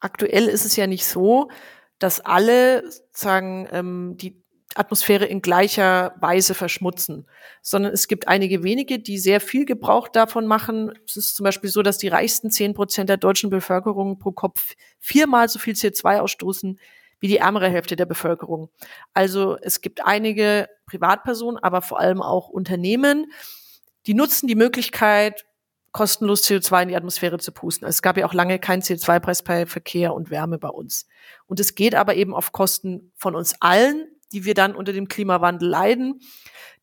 [0.00, 1.50] Aktuell ist es ja nicht so,
[1.98, 4.42] dass alle sagen, ähm, die
[4.76, 7.26] Atmosphäre in gleicher Weise verschmutzen,
[7.60, 10.92] sondern es gibt einige wenige, die sehr viel Gebrauch davon machen.
[11.06, 14.74] Es ist zum Beispiel so, dass die reichsten zehn Prozent der deutschen Bevölkerung pro Kopf
[15.00, 16.78] viermal so viel CO2 ausstoßen
[17.18, 18.70] wie die ärmere Hälfte der Bevölkerung.
[19.12, 23.30] Also es gibt einige Privatpersonen, aber vor allem auch Unternehmen,
[24.06, 25.44] die nutzen die Möglichkeit,
[25.92, 27.86] kostenlos CO2 in die Atmosphäre zu pusten.
[27.86, 31.06] Es gab ja auch lange keinen CO2-Preis bei Verkehr und Wärme bei uns.
[31.46, 35.08] Und es geht aber eben auf Kosten von uns allen, die wir dann unter dem
[35.08, 36.20] Klimawandel leiden.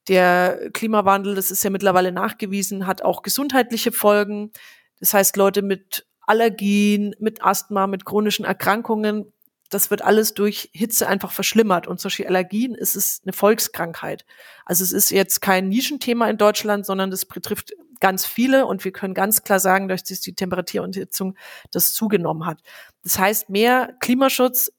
[0.07, 4.51] Der Klimawandel, das ist ja mittlerweile nachgewiesen, hat auch gesundheitliche Folgen.
[4.99, 9.31] Das heißt, Leute mit Allergien, mit Asthma, mit chronischen Erkrankungen,
[9.69, 11.87] das wird alles durch Hitze einfach verschlimmert.
[11.87, 14.25] Und solche Allergien ist es eine Volkskrankheit.
[14.65, 18.65] Also es ist jetzt kein Nischenthema in Deutschland, sondern das betrifft ganz viele.
[18.65, 21.35] Und wir können ganz klar sagen, dass die Temperatur und Hitzung
[21.71, 22.61] das zugenommen hat.
[23.03, 24.71] Das heißt, mehr Klimaschutz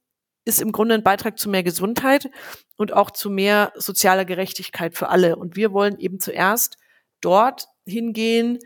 [0.49, 2.31] ist im Grunde ein Beitrag zu mehr Gesundheit
[2.77, 5.37] und auch zu mehr sozialer Gerechtigkeit für alle.
[5.37, 6.79] Und wir wollen eben zuerst
[7.21, 8.59] dort hingehen,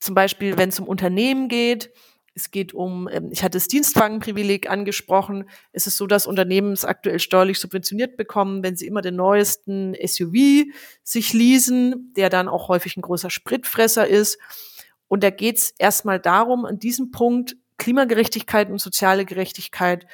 [0.00, 1.92] zum Beispiel, wenn es um Unternehmen geht,
[2.34, 5.50] es geht um, ähm, ich hatte das Dienstwagenprivileg angesprochen.
[5.72, 9.94] Es ist so, dass Unternehmen es aktuell steuerlich subventioniert bekommen, wenn sie immer den neuesten
[9.94, 10.66] SUV
[11.02, 14.38] sich leasen, der dann auch häufig ein großer Spritfresser ist.
[15.08, 20.06] Und da geht es erstmal darum, an diesem Punkt Klimagerechtigkeit und soziale Gerechtigkeit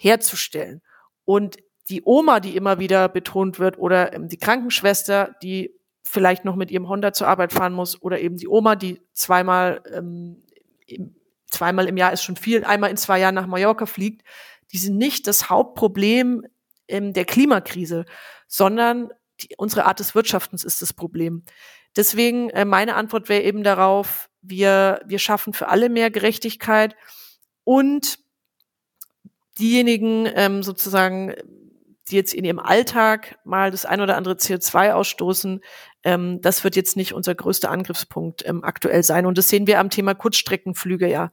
[0.00, 0.80] herzustellen.
[1.24, 1.58] Und
[1.88, 6.70] die Oma, die immer wieder betont wird, oder ähm, die Krankenschwester, die vielleicht noch mit
[6.70, 10.42] ihrem Honda zur Arbeit fahren muss, oder eben die Oma, die zweimal, ähm,
[10.86, 11.14] im,
[11.46, 14.22] zweimal im Jahr ist schon viel, einmal in zwei Jahren nach Mallorca fliegt,
[14.72, 16.46] die sind nicht das Hauptproblem
[16.88, 18.06] ähm, der Klimakrise,
[18.46, 19.10] sondern
[19.40, 21.44] die, unsere Art des Wirtschaftens ist das Problem.
[21.96, 26.96] Deswegen äh, meine Antwort wäre eben darauf, wir, wir schaffen für alle mehr Gerechtigkeit
[27.64, 28.18] und
[29.60, 31.34] diejenigen ähm, sozusagen,
[32.08, 35.60] die jetzt in ihrem Alltag mal das ein oder andere CO2 ausstoßen,
[36.02, 39.26] ähm, das wird jetzt nicht unser größter Angriffspunkt ähm, aktuell sein.
[39.26, 41.32] Und das sehen wir am Thema Kurzstreckenflüge ja.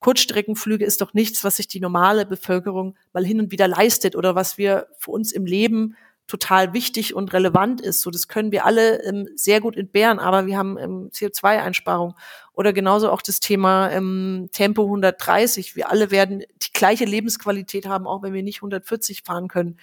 [0.00, 4.34] Kurzstreckenflüge ist doch nichts, was sich die normale Bevölkerung mal hin und wieder leistet oder
[4.34, 5.96] was wir für uns im Leben
[6.28, 8.02] total wichtig und relevant ist.
[8.02, 12.14] So, das können wir alle ähm, sehr gut entbehren, aber wir haben ähm, CO2-Einsparung
[12.52, 15.74] oder genauso auch das Thema ähm, Tempo 130.
[15.74, 19.78] Wir alle werden die gleiche Lebensqualität haben, auch wenn wir nicht 140 fahren können.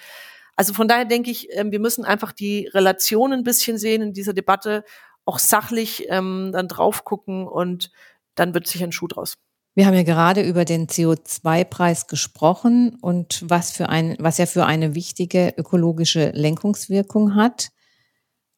[0.55, 4.13] Also von daher denke ich, ähm, wir müssen einfach die Relation ein bisschen sehen in
[4.13, 4.85] dieser Debatte,
[5.25, 7.91] auch sachlich ähm, dann drauf gucken und
[8.35, 9.37] dann wird sich ein Schuh draus.
[9.77, 14.65] Wir haben ja gerade über den CO2-Preis gesprochen und was für ein, was er für
[14.65, 17.71] eine wichtige ökologische Lenkungswirkung hat.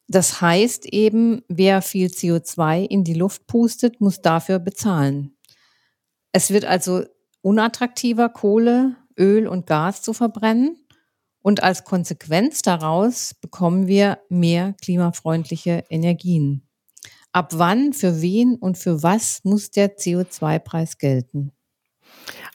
[0.08, 5.36] Das heißt eben, wer viel CO2 in die Luft pustet, muss dafür bezahlen.
[6.32, 7.04] Es wird also
[7.42, 10.78] unattraktiver, Kohle, Öl und Gas zu verbrennen.
[11.42, 16.67] Und als Konsequenz daraus bekommen wir mehr klimafreundliche Energien.
[17.38, 21.52] Ab wann, für wen und für was muss der CO2-Preis gelten?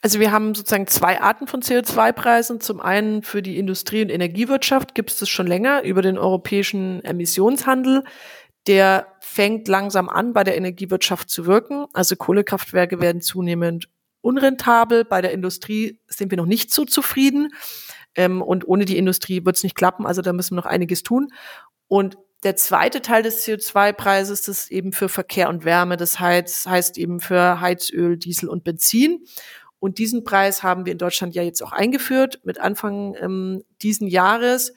[0.00, 2.60] Also wir haben sozusagen zwei Arten von CO2-Preisen.
[2.60, 7.00] Zum einen für die Industrie- und Energiewirtschaft gibt es das schon länger über den europäischen
[7.04, 8.02] Emissionshandel.
[8.66, 11.86] Der fängt langsam an, bei der Energiewirtschaft zu wirken.
[11.92, 13.88] Also Kohlekraftwerke werden zunehmend
[14.20, 15.04] unrentabel.
[15.04, 17.54] Bei der Industrie sind wir noch nicht so zufrieden.
[18.16, 20.06] Ähm, und ohne die Industrie wird es nicht klappen.
[20.06, 21.28] Also da müssen wir noch einiges tun.
[21.86, 25.96] Und der zweite Teil des CO2-Preises ist eben für Verkehr und Wärme.
[25.96, 29.24] Das heißt, heißt eben für Heizöl, Diesel und Benzin.
[29.78, 34.08] Und diesen Preis haben wir in Deutschland ja jetzt auch eingeführt mit Anfang ähm, diesen
[34.08, 34.74] Jahres.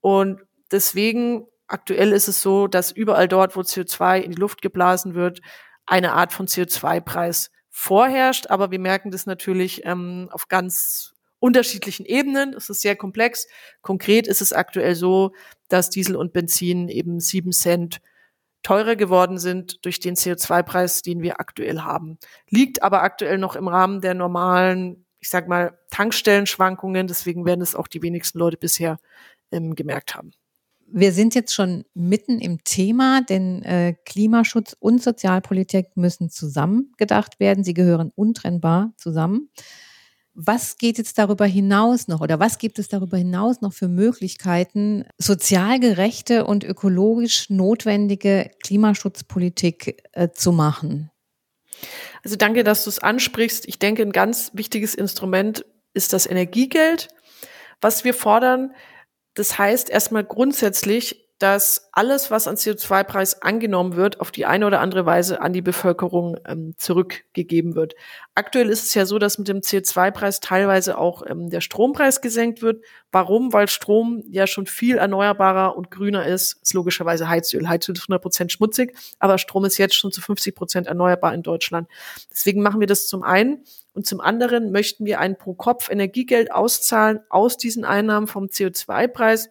[0.00, 0.40] Und
[0.70, 5.40] deswegen aktuell ist es so, dass überall dort, wo CO2 in die Luft geblasen wird,
[5.86, 8.48] eine Art von CO2-Preis vorherrscht.
[8.48, 12.52] Aber wir merken das natürlich ähm, auf ganz unterschiedlichen Ebenen.
[12.54, 13.46] Es ist sehr komplex.
[13.80, 15.32] Konkret ist es aktuell so,
[15.68, 18.00] dass Diesel und Benzin eben sieben Cent
[18.62, 22.18] teurer geworden sind durch den CO2-Preis, den wir aktuell haben.
[22.48, 27.06] Liegt aber aktuell noch im Rahmen der normalen, ich sag mal, Tankstellenschwankungen.
[27.06, 28.98] Deswegen werden es auch die wenigsten Leute bisher
[29.52, 30.32] ähm, gemerkt haben.
[30.90, 37.40] Wir sind jetzt schon mitten im Thema, denn äh, Klimaschutz und Sozialpolitik müssen zusammen gedacht
[37.40, 37.62] werden.
[37.62, 39.50] Sie gehören untrennbar zusammen.
[40.40, 45.04] Was geht jetzt darüber hinaus noch oder was gibt es darüber hinaus noch für Möglichkeiten,
[45.18, 51.10] sozial gerechte und ökologisch notwendige Klimaschutzpolitik äh, zu machen?
[52.22, 53.66] Also danke, dass du es ansprichst.
[53.66, 57.08] Ich denke, ein ganz wichtiges Instrument ist das Energiegeld,
[57.80, 58.72] was wir fordern.
[59.34, 64.80] Das heißt erstmal grundsätzlich, dass alles, was an CO2-Preis angenommen wird, auf die eine oder
[64.80, 67.94] andere Weise an die Bevölkerung ähm, zurückgegeben wird.
[68.34, 72.60] Aktuell ist es ja so, dass mit dem CO2-Preis teilweise auch ähm, der Strompreis gesenkt
[72.60, 72.84] wird.
[73.12, 73.52] Warum?
[73.52, 77.68] Weil Strom ja schon viel erneuerbarer und grüner ist, ist logischerweise Heizöl.
[77.68, 81.42] Heizöl ist 100 Prozent schmutzig, aber Strom ist jetzt schon zu 50 Prozent erneuerbar in
[81.42, 81.88] Deutschland.
[82.32, 83.64] Deswegen machen wir das zum einen.
[83.94, 89.50] Und zum anderen möchten wir ein Pro-Kopf-Energiegeld auszahlen aus diesen Einnahmen vom CO2-Preis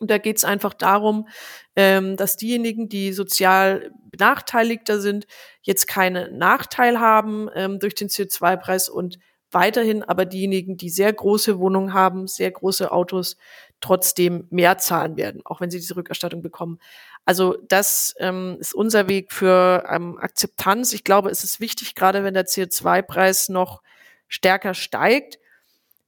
[0.00, 1.28] und da geht es einfach darum,
[1.76, 5.26] ähm, dass diejenigen, die sozial benachteiligter sind,
[5.62, 9.18] jetzt keinen Nachteil haben ähm, durch den CO2-Preis und
[9.52, 13.36] weiterhin aber diejenigen, die sehr große Wohnungen haben, sehr große Autos,
[13.80, 16.80] trotzdem mehr zahlen werden, auch wenn sie diese Rückerstattung bekommen.
[17.24, 20.92] Also das ähm, ist unser Weg für ähm, Akzeptanz.
[20.92, 23.82] Ich glaube, es ist wichtig, gerade wenn der CO2-Preis noch
[24.26, 25.38] stärker steigt,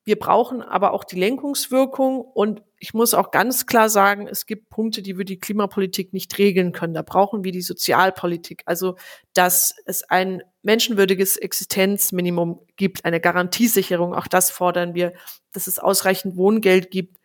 [0.06, 4.70] wir brauchen aber auch die Lenkungswirkung und ich muss auch ganz klar sagen, es gibt
[4.70, 6.94] Punkte, die wir die Klimapolitik nicht regeln können.
[6.94, 8.62] Da brauchen wir die Sozialpolitik.
[8.66, 8.94] Also,
[9.34, 14.14] dass es ein menschenwürdiges Existenzminimum gibt, eine Garantiesicherung.
[14.14, 15.12] Auch das fordern wir,
[15.50, 17.16] dass es ausreichend Wohngeld gibt,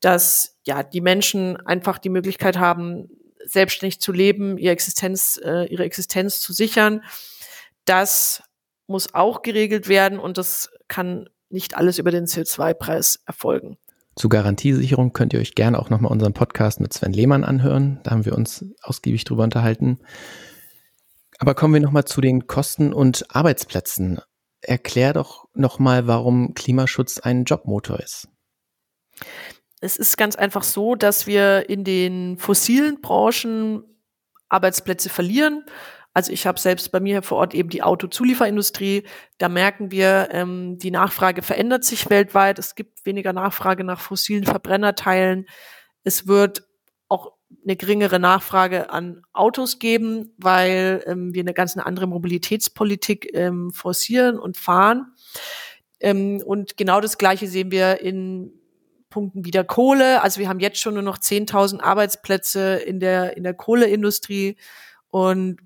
[0.00, 3.08] dass ja die Menschen einfach die Möglichkeit haben,
[3.42, 7.02] selbstständig zu leben, ihre Existenz, äh, ihre Existenz zu sichern.
[7.86, 8.42] Das
[8.86, 13.78] muss auch geregelt werden und das kann nicht alles über den CO2-Preis erfolgen.
[14.16, 18.00] Zur Garantiesicherung könnt ihr euch gerne auch nochmal unseren Podcast mit Sven Lehmann anhören.
[18.02, 20.00] Da haben wir uns ausgiebig drüber unterhalten.
[21.38, 24.20] Aber kommen wir nochmal zu den Kosten und Arbeitsplätzen.
[24.60, 28.28] Erklär doch nochmal, warum Klimaschutz ein Jobmotor ist.
[29.80, 33.84] Es ist ganz einfach so, dass wir in den fossilen Branchen
[34.48, 35.64] Arbeitsplätze verlieren.
[36.18, 39.04] Also ich habe selbst bei mir vor Ort eben die Autozulieferindustrie.
[39.38, 42.58] Da merken wir, ähm, die Nachfrage verändert sich weltweit.
[42.58, 45.46] Es gibt weniger Nachfrage nach fossilen Verbrennerteilen.
[46.02, 46.66] Es wird
[47.06, 53.70] auch eine geringere Nachfrage an Autos geben, weil ähm, wir eine ganz andere Mobilitätspolitik ähm,
[53.70, 55.14] forcieren und fahren.
[56.00, 58.50] Ähm, und genau das Gleiche sehen wir in
[59.08, 60.20] Punkten wie der Kohle.
[60.22, 64.56] Also wir haben jetzt schon nur noch 10.000 Arbeitsplätze in der, in der Kohleindustrie.
[65.10, 65.58] Und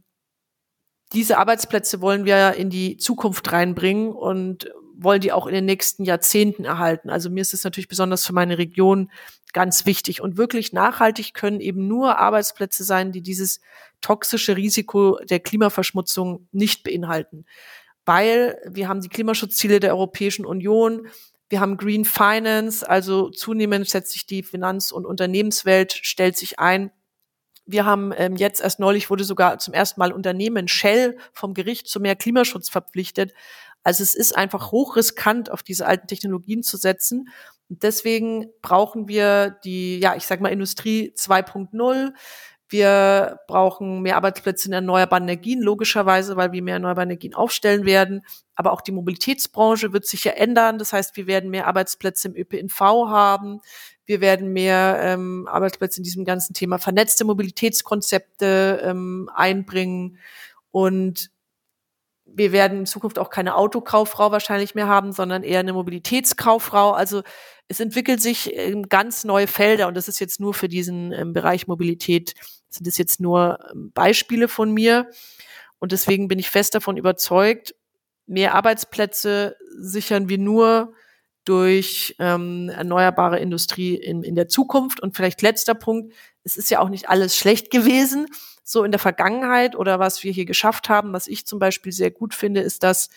[1.12, 6.04] diese Arbeitsplätze wollen wir in die Zukunft reinbringen und wollen die auch in den nächsten
[6.04, 7.10] Jahrzehnten erhalten.
[7.10, 9.10] Also mir ist es natürlich besonders für meine Region
[9.52, 10.20] ganz wichtig.
[10.20, 13.60] Und wirklich nachhaltig können eben nur Arbeitsplätze sein, die dieses
[14.00, 17.44] toxische Risiko der Klimaverschmutzung nicht beinhalten.
[18.04, 21.08] Weil wir haben die Klimaschutzziele der Europäischen Union,
[21.52, 26.90] Wir haben Green Finance, also zunehmend setzt sich die Finanz- und Unternehmenswelt, stellt sich ein.
[27.72, 31.88] Wir haben ähm, jetzt erst neulich wurde sogar zum ersten Mal Unternehmen Shell vom Gericht
[31.88, 33.32] zu mehr Klimaschutz verpflichtet.
[33.82, 37.30] Also es ist einfach hochriskant, auf diese alten Technologien zu setzen.
[37.68, 42.12] Und deswegen brauchen wir die, ja, ich sag mal Industrie 2.0.
[42.68, 48.22] Wir brauchen mehr Arbeitsplätze in erneuerbaren Energien, logischerweise, weil wir mehr erneuerbare Energien aufstellen werden.
[48.54, 50.78] Aber auch die Mobilitätsbranche wird sich ja ändern.
[50.78, 53.60] Das heißt, wir werden mehr Arbeitsplätze im ÖPNV haben.
[54.12, 60.18] Wir werden mehr ähm, Arbeitsplätze in diesem ganzen Thema vernetzte Mobilitätskonzepte ähm, einbringen.
[60.70, 61.30] Und
[62.26, 66.90] wir werden in Zukunft auch keine Autokauffrau wahrscheinlich mehr haben, sondern eher eine Mobilitätskauffrau.
[66.90, 67.22] Also
[67.68, 71.32] es entwickelt sich ähm, ganz neue Felder und das ist jetzt nur für diesen ähm,
[71.32, 72.34] Bereich Mobilität,
[72.68, 75.08] sind das jetzt nur ähm, Beispiele von mir.
[75.78, 77.74] Und deswegen bin ich fest davon überzeugt,
[78.26, 80.92] mehr Arbeitsplätze sichern wir nur
[81.44, 85.00] durch ähm, erneuerbare Industrie in, in der Zukunft.
[85.00, 88.26] Und vielleicht letzter Punkt, es ist ja auch nicht alles schlecht gewesen
[88.64, 92.10] so in der Vergangenheit oder was wir hier geschafft haben, was ich zum Beispiel sehr
[92.10, 93.10] gut finde, ist, dass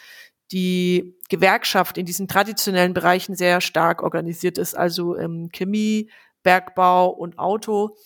[0.51, 6.09] die Gewerkschaft in diesen traditionellen Bereichen sehr stark organisiert ist, also ähm, Chemie,
[6.43, 7.97] Bergbau und Auto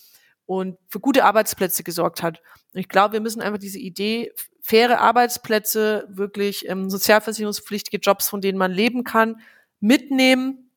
[0.46, 2.42] und für gute Arbeitsplätze gesorgt hat.
[2.74, 8.42] Und ich glaube, wir müssen einfach diese Idee, faire Arbeitsplätze, wirklich ähm, sozialversicherungspflichtige Jobs, von
[8.42, 9.42] denen man leben kann,
[9.80, 10.72] mitnehmen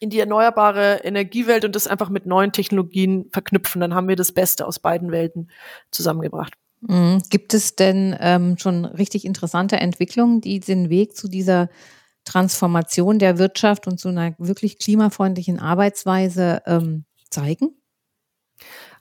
[0.00, 3.80] in die erneuerbare Energiewelt und das einfach mit neuen Technologien verknüpfen.
[3.80, 5.50] Dann haben wir das Beste aus beiden Welten
[5.90, 6.54] zusammengebracht.
[6.80, 7.22] Mhm.
[7.28, 11.68] Gibt es denn ähm, schon richtig interessante Entwicklungen, die den Weg zu dieser
[12.24, 17.76] Transformation der Wirtschaft und zu einer wirklich klimafreundlichen Arbeitsweise ähm, zeigen?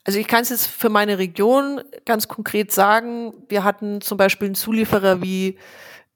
[0.04, 3.34] Also ich kann es jetzt für meine Region ganz konkret sagen.
[3.48, 5.58] Wir hatten zum Beispiel einen Zulieferer wie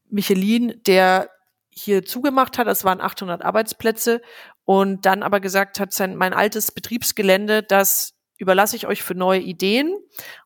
[0.09, 1.29] Michelin, der
[1.75, 2.67] hier zugemacht hat.
[2.67, 4.21] Das waren 800 Arbeitsplätze
[4.65, 9.39] und dann aber gesagt hat, sein, mein altes Betriebsgelände, das überlasse ich euch für neue
[9.39, 9.95] Ideen.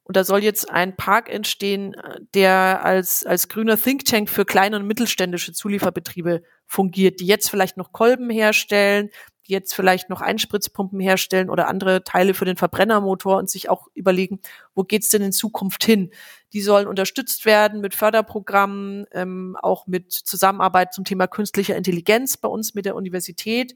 [0.03, 1.95] Und da soll jetzt ein Park entstehen,
[2.33, 7.77] der als, als grüner Think Tank für kleine und mittelständische Zulieferbetriebe fungiert, die jetzt vielleicht
[7.77, 9.09] noch Kolben herstellen,
[9.47, 13.87] die jetzt vielleicht noch Einspritzpumpen herstellen oder andere Teile für den Verbrennermotor und sich auch
[13.93, 14.39] überlegen,
[14.75, 16.11] wo geht's denn in Zukunft hin?
[16.53, 22.47] Die sollen unterstützt werden mit Förderprogrammen, ähm, auch mit Zusammenarbeit zum Thema künstlicher Intelligenz bei
[22.47, 23.75] uns mit der Universität,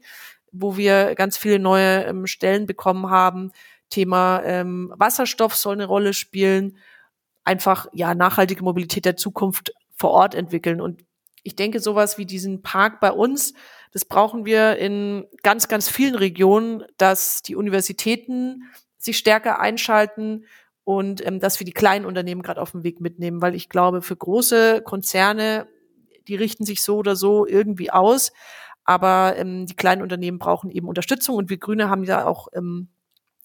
[0.52, 3.52] wo wir ganz viele neue ähm, Stellen bekommen haben.
[3.90, 6.78] Thema ähm, Wasserstoff soll eine Rolle spielen.
[7.44, 10.80] Einfach ja nachhaltige Mobilität der Zukunft vor Ort entwickeln.
[10.80, 11.04] Und
[11.42, 13.52] ich denke, sowas wie diesen Park bei uns,
[13.92, 20.46] das brauchen wir in ganz, ganz vielen Regionen, dass die Universitäten sich stärker einschalten
[20.84, 24.02] und ähm, dass wir die kleinen Unternehmen gerade auf dem Weg mitnehmen, weil ich glaube,
[24.02, 25.66] für große Konzerne,
[26.28, 28.32] die richten sich so oder so irgendwie aus,
[28.84, 32.88] aber ähm, die kleinen Unternehmen brauchen eben Unterstützung und wir Grüne haben ja auch ähm,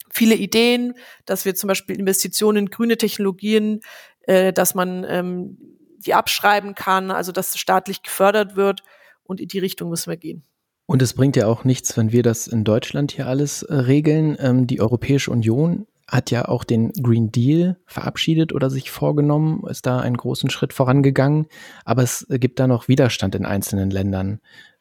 [0.10, 0.94] viele Ideen,
[1.26, 3.82] dass wir zum Beispiel Investitionen in grüne Technologien,
[4.22, 5.58] äh, dass man ähm,
[6.00, 8.82] die abschreiben kann, also dass staatlich gefördert wird
[9.24, 10.44] und in die Richtung müssen wir gehen.
[10.88, 14.38] Und es bringt ja auch nichts, wenn wir das in Deutschland hier alles äh, regeln.
[14.40, 19.86] Ähm, die Europäische Union hat ja auch den Green Deal verabschiedet oder sich vorgenommen, ist
[19.86, 21.48] da einen großen Schritt vorangegangen,
[21.84, 24.40] aber es gibt da noch Widerstand in einzelnen Ländern.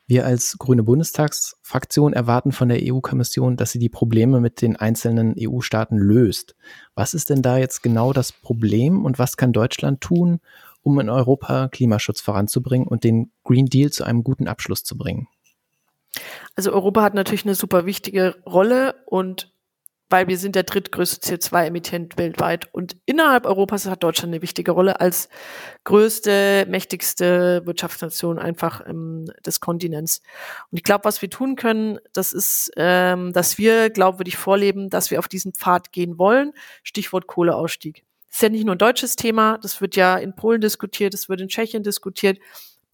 [0.09, 5.35] Wir als Grüne Bundestagsfraktion erwarten von der EU-Kommission, dass sie die Probleme mit den einzelnen
[5.37, 6.55] EU-Staaten löst.
[6.95, 10.39] Was ist denn da jetzt genau das Problem und was kann Deutschland tun,
[10.83, 15.27] um in Europa Klimaschutz voranzubringen und den Green Deal zu einem guten Abschluss zu bringen?
[16.55, 19.53] Also Europa hat natürlich eine super wichtige Rolle und
[20.09, 22.73] weil wir sind der drittgrößte CO2-Emittent weltweit.
[22.73, 25.29] Und innerhalb Europas hat Deutschland eine wichtige Rolle als
[25.85, 30.23] größte, mächtigste Wirtschaftsnation einfach ähm, des Kontinents.
[30.71, 35.11] Und ich glaube, was wir tun können, das ist, ähm, dass wir glaubwürdig vorleben, dass
[35.11, 36.53] wir auf diesen Pfad gehen wollen.
[36.83, 38.05] Stichwort Kohleausstieg.
[38.29, 41.29] Das ist ja nicht nur ein deutsches Thema, das wird ja in Polen diskutiert, das
[41.29, 42.39] wird in Tschechien diskutiert.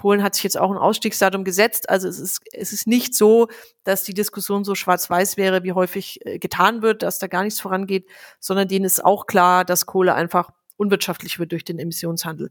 [0.03, 1.89] Polen hat sich jetzt auch ein Ausstiegsdatum gesetzt.
[1.89, 3.47] Also es ist, es ist nicht so,
[3.85, 7.61] dass die Diskussion so schwarz-weiß wäre, wie häufig äh, getan wird, dass da gar nichts
[7.61, 8.09] vorangeht,
[8.41, 12.51] sondern denen ist auch klar, dass Kohle einfach unwirtschaftlich wird durch den Emissionshandel.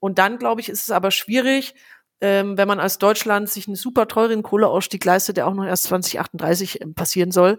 [0.00, 1.74] Und dann, glaube ich, ist es aber schwierig,
[2.22, 5.84] ähm, wenn man als Deutschland sich einen super teuren Kohleausstieg leistet, der auch noch erst
[5.84, 7.58] 2038 ähm, passieren soll,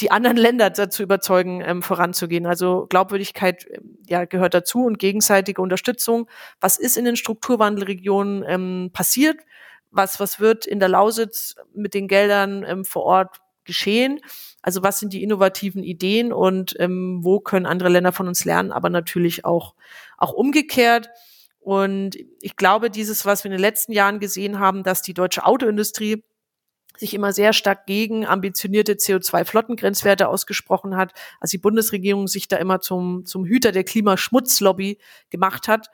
[0.00, 2.46] die anderen Länder dazu überzeugen, ähm, voranzugehen.
[2.46, 6.28] Also Glaubwürdigkeit ähm, ja, gehört dazu und gegenseitige Unterstützung.
[6.60, 9.40] Was ist in den Strukturwandelregionen ähm, passiert?
[9.90, 14.20] Was, was wird in der Lausitz mit den Geldern ähm, vor Ort geschehen?
[14.62, 18.72] Also was sind die innovativen Ideen und ähm, wo können andere Länder von uns lernen,
[18.72, 19.74] aber natürlich auch,
[20.18, 21.08] auch umgekehrt.
[21.60, 25.44] Und ich glaube, dieses, was wir in den letzten Jahren gesehen haben, dass die deutsche
[25.44, 26.22] Autoindustrie
[26.98, 32.80] sich immer sehr stark gegen ambitionierte CO2-Flottengrenzwerte ausgesprochen hat, als die Bundesregierung sich da immer
[32.80, 34.98] zum, zum Hüter der Klimaschmutzlobby
[35.30, 35.88] gemacht hat.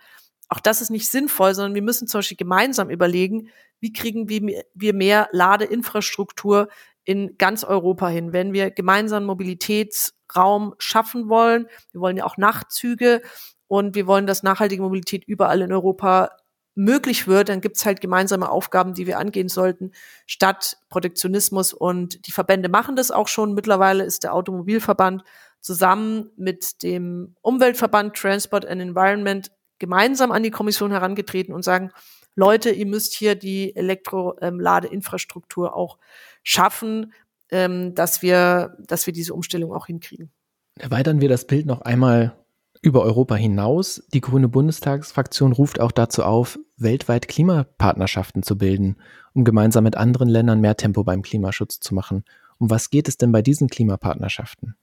[0.49, 3.49] Auch das ist nicht sinnvoll, sondern wir müssen zum Beispiel gemeinsam überlegen,
[3.81, 6.69] wie kriegen wir mehr Ladeinfrastruktur
[7.05, 8.33] in ganz Europa hin.
[8.33, 13.23] Wenn wir gemeinsam Mobilitätsraum schaffen wollen, wir wollen ja auch Nachtzüge
[13.67, 16.31] und wir wollen, dass nachhaltige Mobilität überall in Europa
[16.75, 19.93] möglich wird, dann gibt's halt gemeinsame Aufgaben, die wir angehen sollten,
[20.27, 21.73] statt Protektionismus.
[21.73, 23.55] Und die Verbände machen das auch schon.
[23.55, 25.23] Mittlerweile ist der Automobilverband
[25.61, 31.91] zusammen mit dem Umweltverband Transport and Environment gemeinsam an die Kommission herangetreten und sagen,
[32.35, 35.99] Leute, ihr müsst hier die Elektroladeinfrastruktur auch
[36.43, 37.13] schaffen,
[37.51, 40.31] ähm, dass wir, dass wir diese Umstellung auch hinkriegen.
[40.79, 42.35] Erweitern wir das Bild noch einmal
[42.83, 44.03] über Europa hinaus.
[44.13, 48.97] Die Grüne Bundestagsfraktion ruft auch dazu auf, weltweit Klimapartnerschaften zu bilden,
[49.33, 52.25] um gemeinsam mit anderen Ländern mehr Tempo beim Klimaschutz zu machen.
[52.59, 54.77] Um was geht es denn bei diesen Klimapartnerschaften?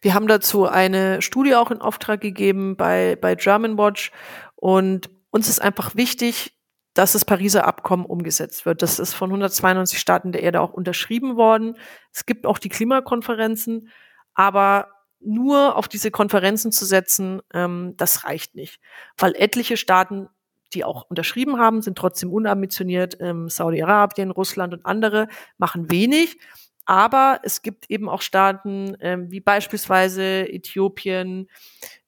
[0.00, 4.12] Wir haben dazu eine Studie auch in Auftrag gegeben bei, bei German Watch
[4.56, 6.56] und uns ist einfach wichtig,
[6.94, 8.82] dass das Pariser Abkommen umgesetzt wird.
[8.82, 11.76] Das ist von 192 Staaten der Erde auch unterschrieben worden.
[12.12, 13.90] Es gibt auch die Klimakonferenzen,
[14.34, 14.88] aber
[15.20, 18.80] nur auf diese Konferenzen zu setzen, ähm, das reicht nicht.
[19.16, 20.28] Weil etliche Staaten,
[20.72, 23.16] die auch unterschrieben haben, sind trotzdem unambitioniert.
[23.20, 26.38] Ähm, Saudi-Arabien, Russland und andere machen wenig.
[26.86, 31.48] Aber es gibt eben auch Staaten ähm, wie beispielsweise Äthiopien,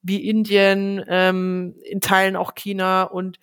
[0.02, 3.38] wie Indien, ähm, in Teilen auch China und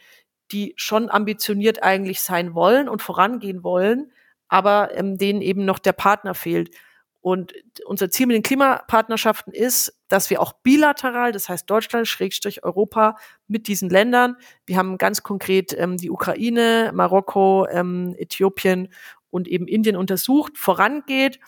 [0.51, 4.11] die schon ambitioniert eigentlich sein wollen und vorangehen wollen,
[4.47, 6.75] aber ähm, denen eben noch der Partner fehlt.
[7.21, 7.53] Und
[7.85, 13.17] unser Ziel mit den Klimapartnerschaften ist, dass wir auch bilateral, das heißt Deutschland, Schrägstrich Europa,
[13.47, 18.89] mit diesen Ländern, wir haben ganz konkret ähm, die Ukraine, Marokko, ähm, Äthiopien
[19.29, 21.39] und eben Indien untersucht, vorangeht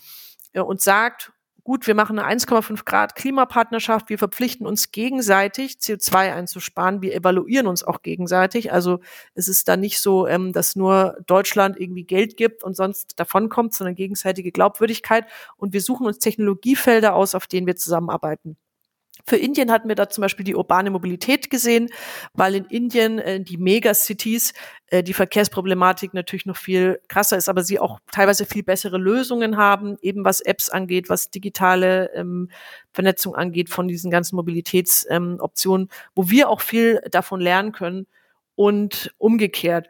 [0.53, 1.32] äh, und sagt,
[1.64, 7.68] gut, wir machen eine 1,5 Grad Klimapartnerschaft, wir verpflichten uns gegenseitig, CO2 einzusparen, wir evaluieren
[7.68, 8.72] uns auch gegenseitig.
[8.72, 8.99] Also
[9.34, 13.74] es ist da nicht so, ähm, dass nur Deutschland irgendwie Geld gibt und sonst davonkommt,
[13.74, 15.26] sondern gegenseitige Glaubwürdigkeit.
[15.57, 18.57] Und wir suchen uns Technologiefelder aus, auf denen wir zusammenarbeiten.
[19.26, 21.89] Für Indien hatten wir da zum Beispiel die urbane Mobilität gesehen,
[22.34, 24.53] weil in Indien äh, die Megacities
[24.88, 29.57] äh, die Verkehrsproblematik natürlich noch viel krasser ist, aber sie auch teilweise viel bessere Lösungen
[29.57, 32.49] haben, eben was Apps angeht, was digitale ähm,
[32.91, 38.07] Vernetzung angeht von diesen ganzen Mobilitätsoptionen, ähm, wo wir auch viel davon lernen können
[38.55, 39.88] und umgekehrt.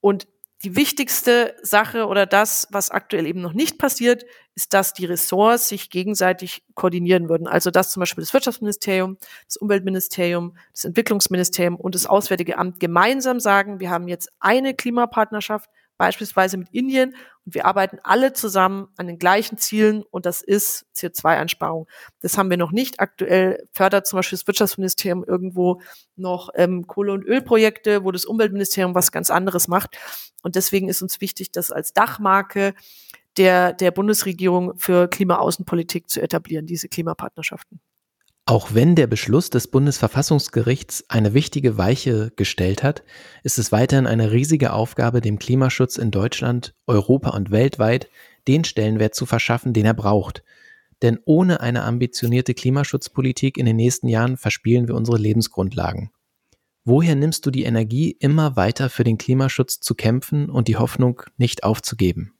[0.00, 0.26] Und
[0.64, 5.68] die wichtigste Sache oder das, was aktuell eben noch nicht passiert, ist, dass die Ressorts
[5.68, 7.48] sich gegenseitig koordinieren würden.
[7.48, 13.40] Also dass zum Beispiel das Wirtschaftsministerium, das Umweltministerium, das Entwicklungsministerium und das Auswärtige Amt gemeinsam
[13.40, 17.14] sagen, wir haben jetzt eine Klimapartnerschaft, beispielsweise mit Indien.
[17.44, 21.88] Und wir arbeiten alle zusammen an den gleichen Zielen und das ist CO2-Einsparung.
[22.20, 23.00] Das haben wir noch nicht.
[23.00, 25.80] Aktuell fördert zum Beispiel das Wirtschaftsministerium irgendwo
[26.16, 29.96] noch ähm, Kohle- und Ölprojekte, wo das Umweltministerium was ganz anderes macht.
[30.42, 32.74] Und deswegen ist uns wichtig, das als Dachmarke
[33.36, 37.80] der, der Bundesregierung für Klimaaußenpolitik zu etablieren, diese Klimapartnerschaften.
[38.44, 43.04] Auch wenn der Beschluss des Bundesverfassungsgerichts eine wichtige Weiche gestellt hat,
[43.44, 48.08] ist es weiterhin eine riesige Aufgabe, dem Klimaschutz in Deutschland, Europa und weltweit
[48.48, 50.42] den Stellenwert zu verschaffen, den er braucht.
[51.02, 56.10] Denn ohne eine ambitionierte Klimaschutzpolitik in den nächsten Jahren verspielen wir unsere Lebensgrundlagen.
[56.84, 61.22] Woher nimmst du die Energie, immer weiter für den Klimaschutz zu kämpfen und die Hoffnung
[61.36, 62.34] nicht aufzugeben?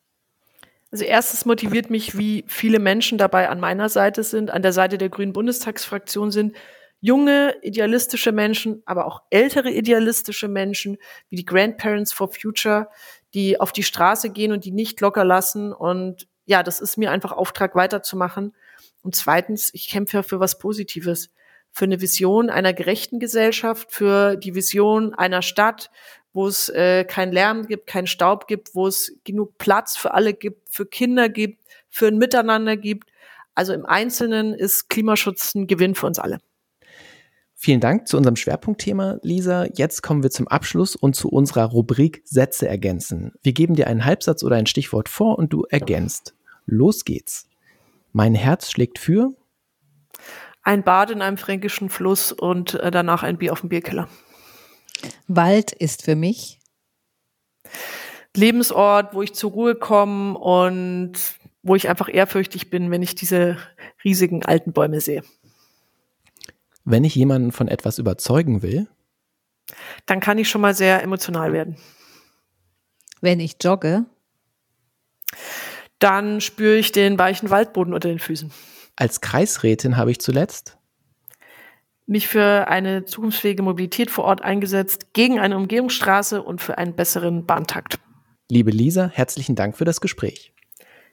[0.93, 4.99] Also erstes motiviert mich, wie viele Menschen dabei an meiner Seite sind, an der Seite
[4.99, 6.55] der Grünen Bundestagsfraktion sind.
[7.01, 10.99] Junge, idealistische Menschen, aber auch ältere idealistische Menschen,
[11.31, 12.89] wie die Grandparents for Future,
[13.33, 15.73] die auf die Straße gehen und die nicht locker lassen.
[15.73, 18.55] Und ja, das ist mir einfach Auftrag weiterzumachen.
[19.03, 21.31] Und zweitens, ich kämpfe für was Positives,
[21.73, 25.91] für eine Vision einer gerechten Gesellschaft, für die Vision einer Stadt,
[26.33, 30.35] wo es äh, keinen Lärm gibt, keinen Staub gibt, wo es genug Platz für alle
[30.35, 31.61] gibt, für Kinder gibt,
[31.91, 33.11] für ein Miteinander gibt.
[33.55, 36.39] Also im Einzelnen ist Klimaschutz ein Gewinn für uns alle.
[37.55, 39.67] Vielen Dank zu unserem Schwerpunktthema, Lisa.
[39.75, 43.33] Jetzt kommen wir zum Abschluss und zu unserer Rubrik Sätze ergänzen.
[43.43, 46.35] Wir geben dir einen Halbsatz oder ein Stichwort vor und du ergänzt.
[46.67, 47.49] Los geht's.
[48.11, 49.33] Mein Herz schlägt für
[50.65, 54.09] ein Bad in einem fränkischen Fluss und äh, danach ein Bier auf dem Bierkeller.
[55.29, 56.59] Wald ist für mich
[58.35, 61.13] Lebensort, wo ich zur Ruhe komme und
[61.63, 63.57] wo ich einfach ehrfürchtig bin, wenn ich diese
[64.05, 65.23] riesigen alten Bäume sehe.
[66.85, 68.89] Wenn ich jemanden von etwas überzeugen will,
[70.07, 71.77] dann kann ich schon mal sehr emotional werden.
[73.21, 74.07] Wenn ich jogge,
[75.99, 78.51] Dann spüre ich den weichen Waldboden unter den Füßen.
[78.97, 80.77] Als Kreisrätin habe ich zuletzt
[82.13, 87.47] mich für eine zukunftsfähige Mobilität vor Ort eingesetzt, gegen eine Umgehungsstraße und für einen besseren
[87.47, 87.99] Bahntakt.
[88.49, 90.53] Liebe Lisa, herzlichen Dank für das Gespräch.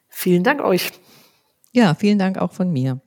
[0.09, 0.91] Vielen Dank euch.
[1.71, 3.01] Ja, vielen Dank auch von mir.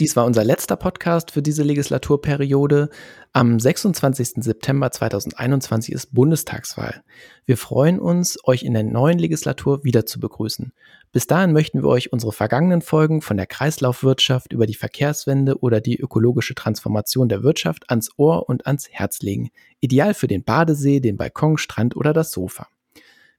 [0.00, 2.88] Dies war unser letzter Podcast für diese Legislaturperiode.
[3.34, 4.42] Am 26.
[4.42, 7.02] September 2021 ist Bundestagswahl.
[7.44, 10.72] Wir freuen uns, euch in der neuen Legislatur wieder zu begrüßen.
[11.12, 15.82] Bis dahin möchten wir euch unsere vergangenen Folgen von der Kreislaufwirtschaft über die Verkehrswende oder
[15.82, 19.50] die ökologische Transformation der Wirtschaft ans Ohr und ans Herz legen.
[19.80, 22.68] Ideal für den Badesee, den Balkon, Strand oder das Sofa.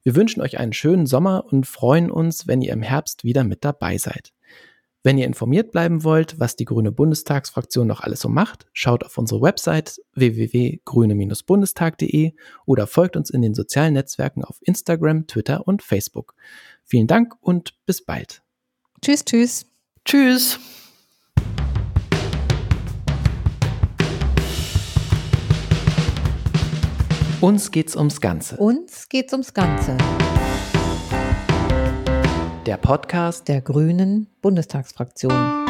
[0.03, 3.65] Wir wünschen euch einen schönen Sommer und freuen uns, wenn ihr im Herbst wieder mit
[3.65, 4.31] dabei seid.
[5.03, 9.17] Wenn ihr informiert bleiben wollt, was die Grüne Bundestagsfraktion noch alles so macht, schaut auf
[9.17, 12.33] unsere Website www.grüne-bundestag.de
[12.67, 16.35] oder folgt uns in den sozialen Netzwerken auf Instagram, Twitter und Facebook.
[16.83, 18.43] Vielen Dank und bis bald.
[19.01, 19.65] Tschüss, tschüss.
[20.05, 20.59] Tschüss.
[27.39, 28.57] Uns geht's ums Ganze.
[28.57, 29.97] Uns geht's ums Ganze
[32.65, 35.60] der Podcast der Grünen Bundestagsfraktion.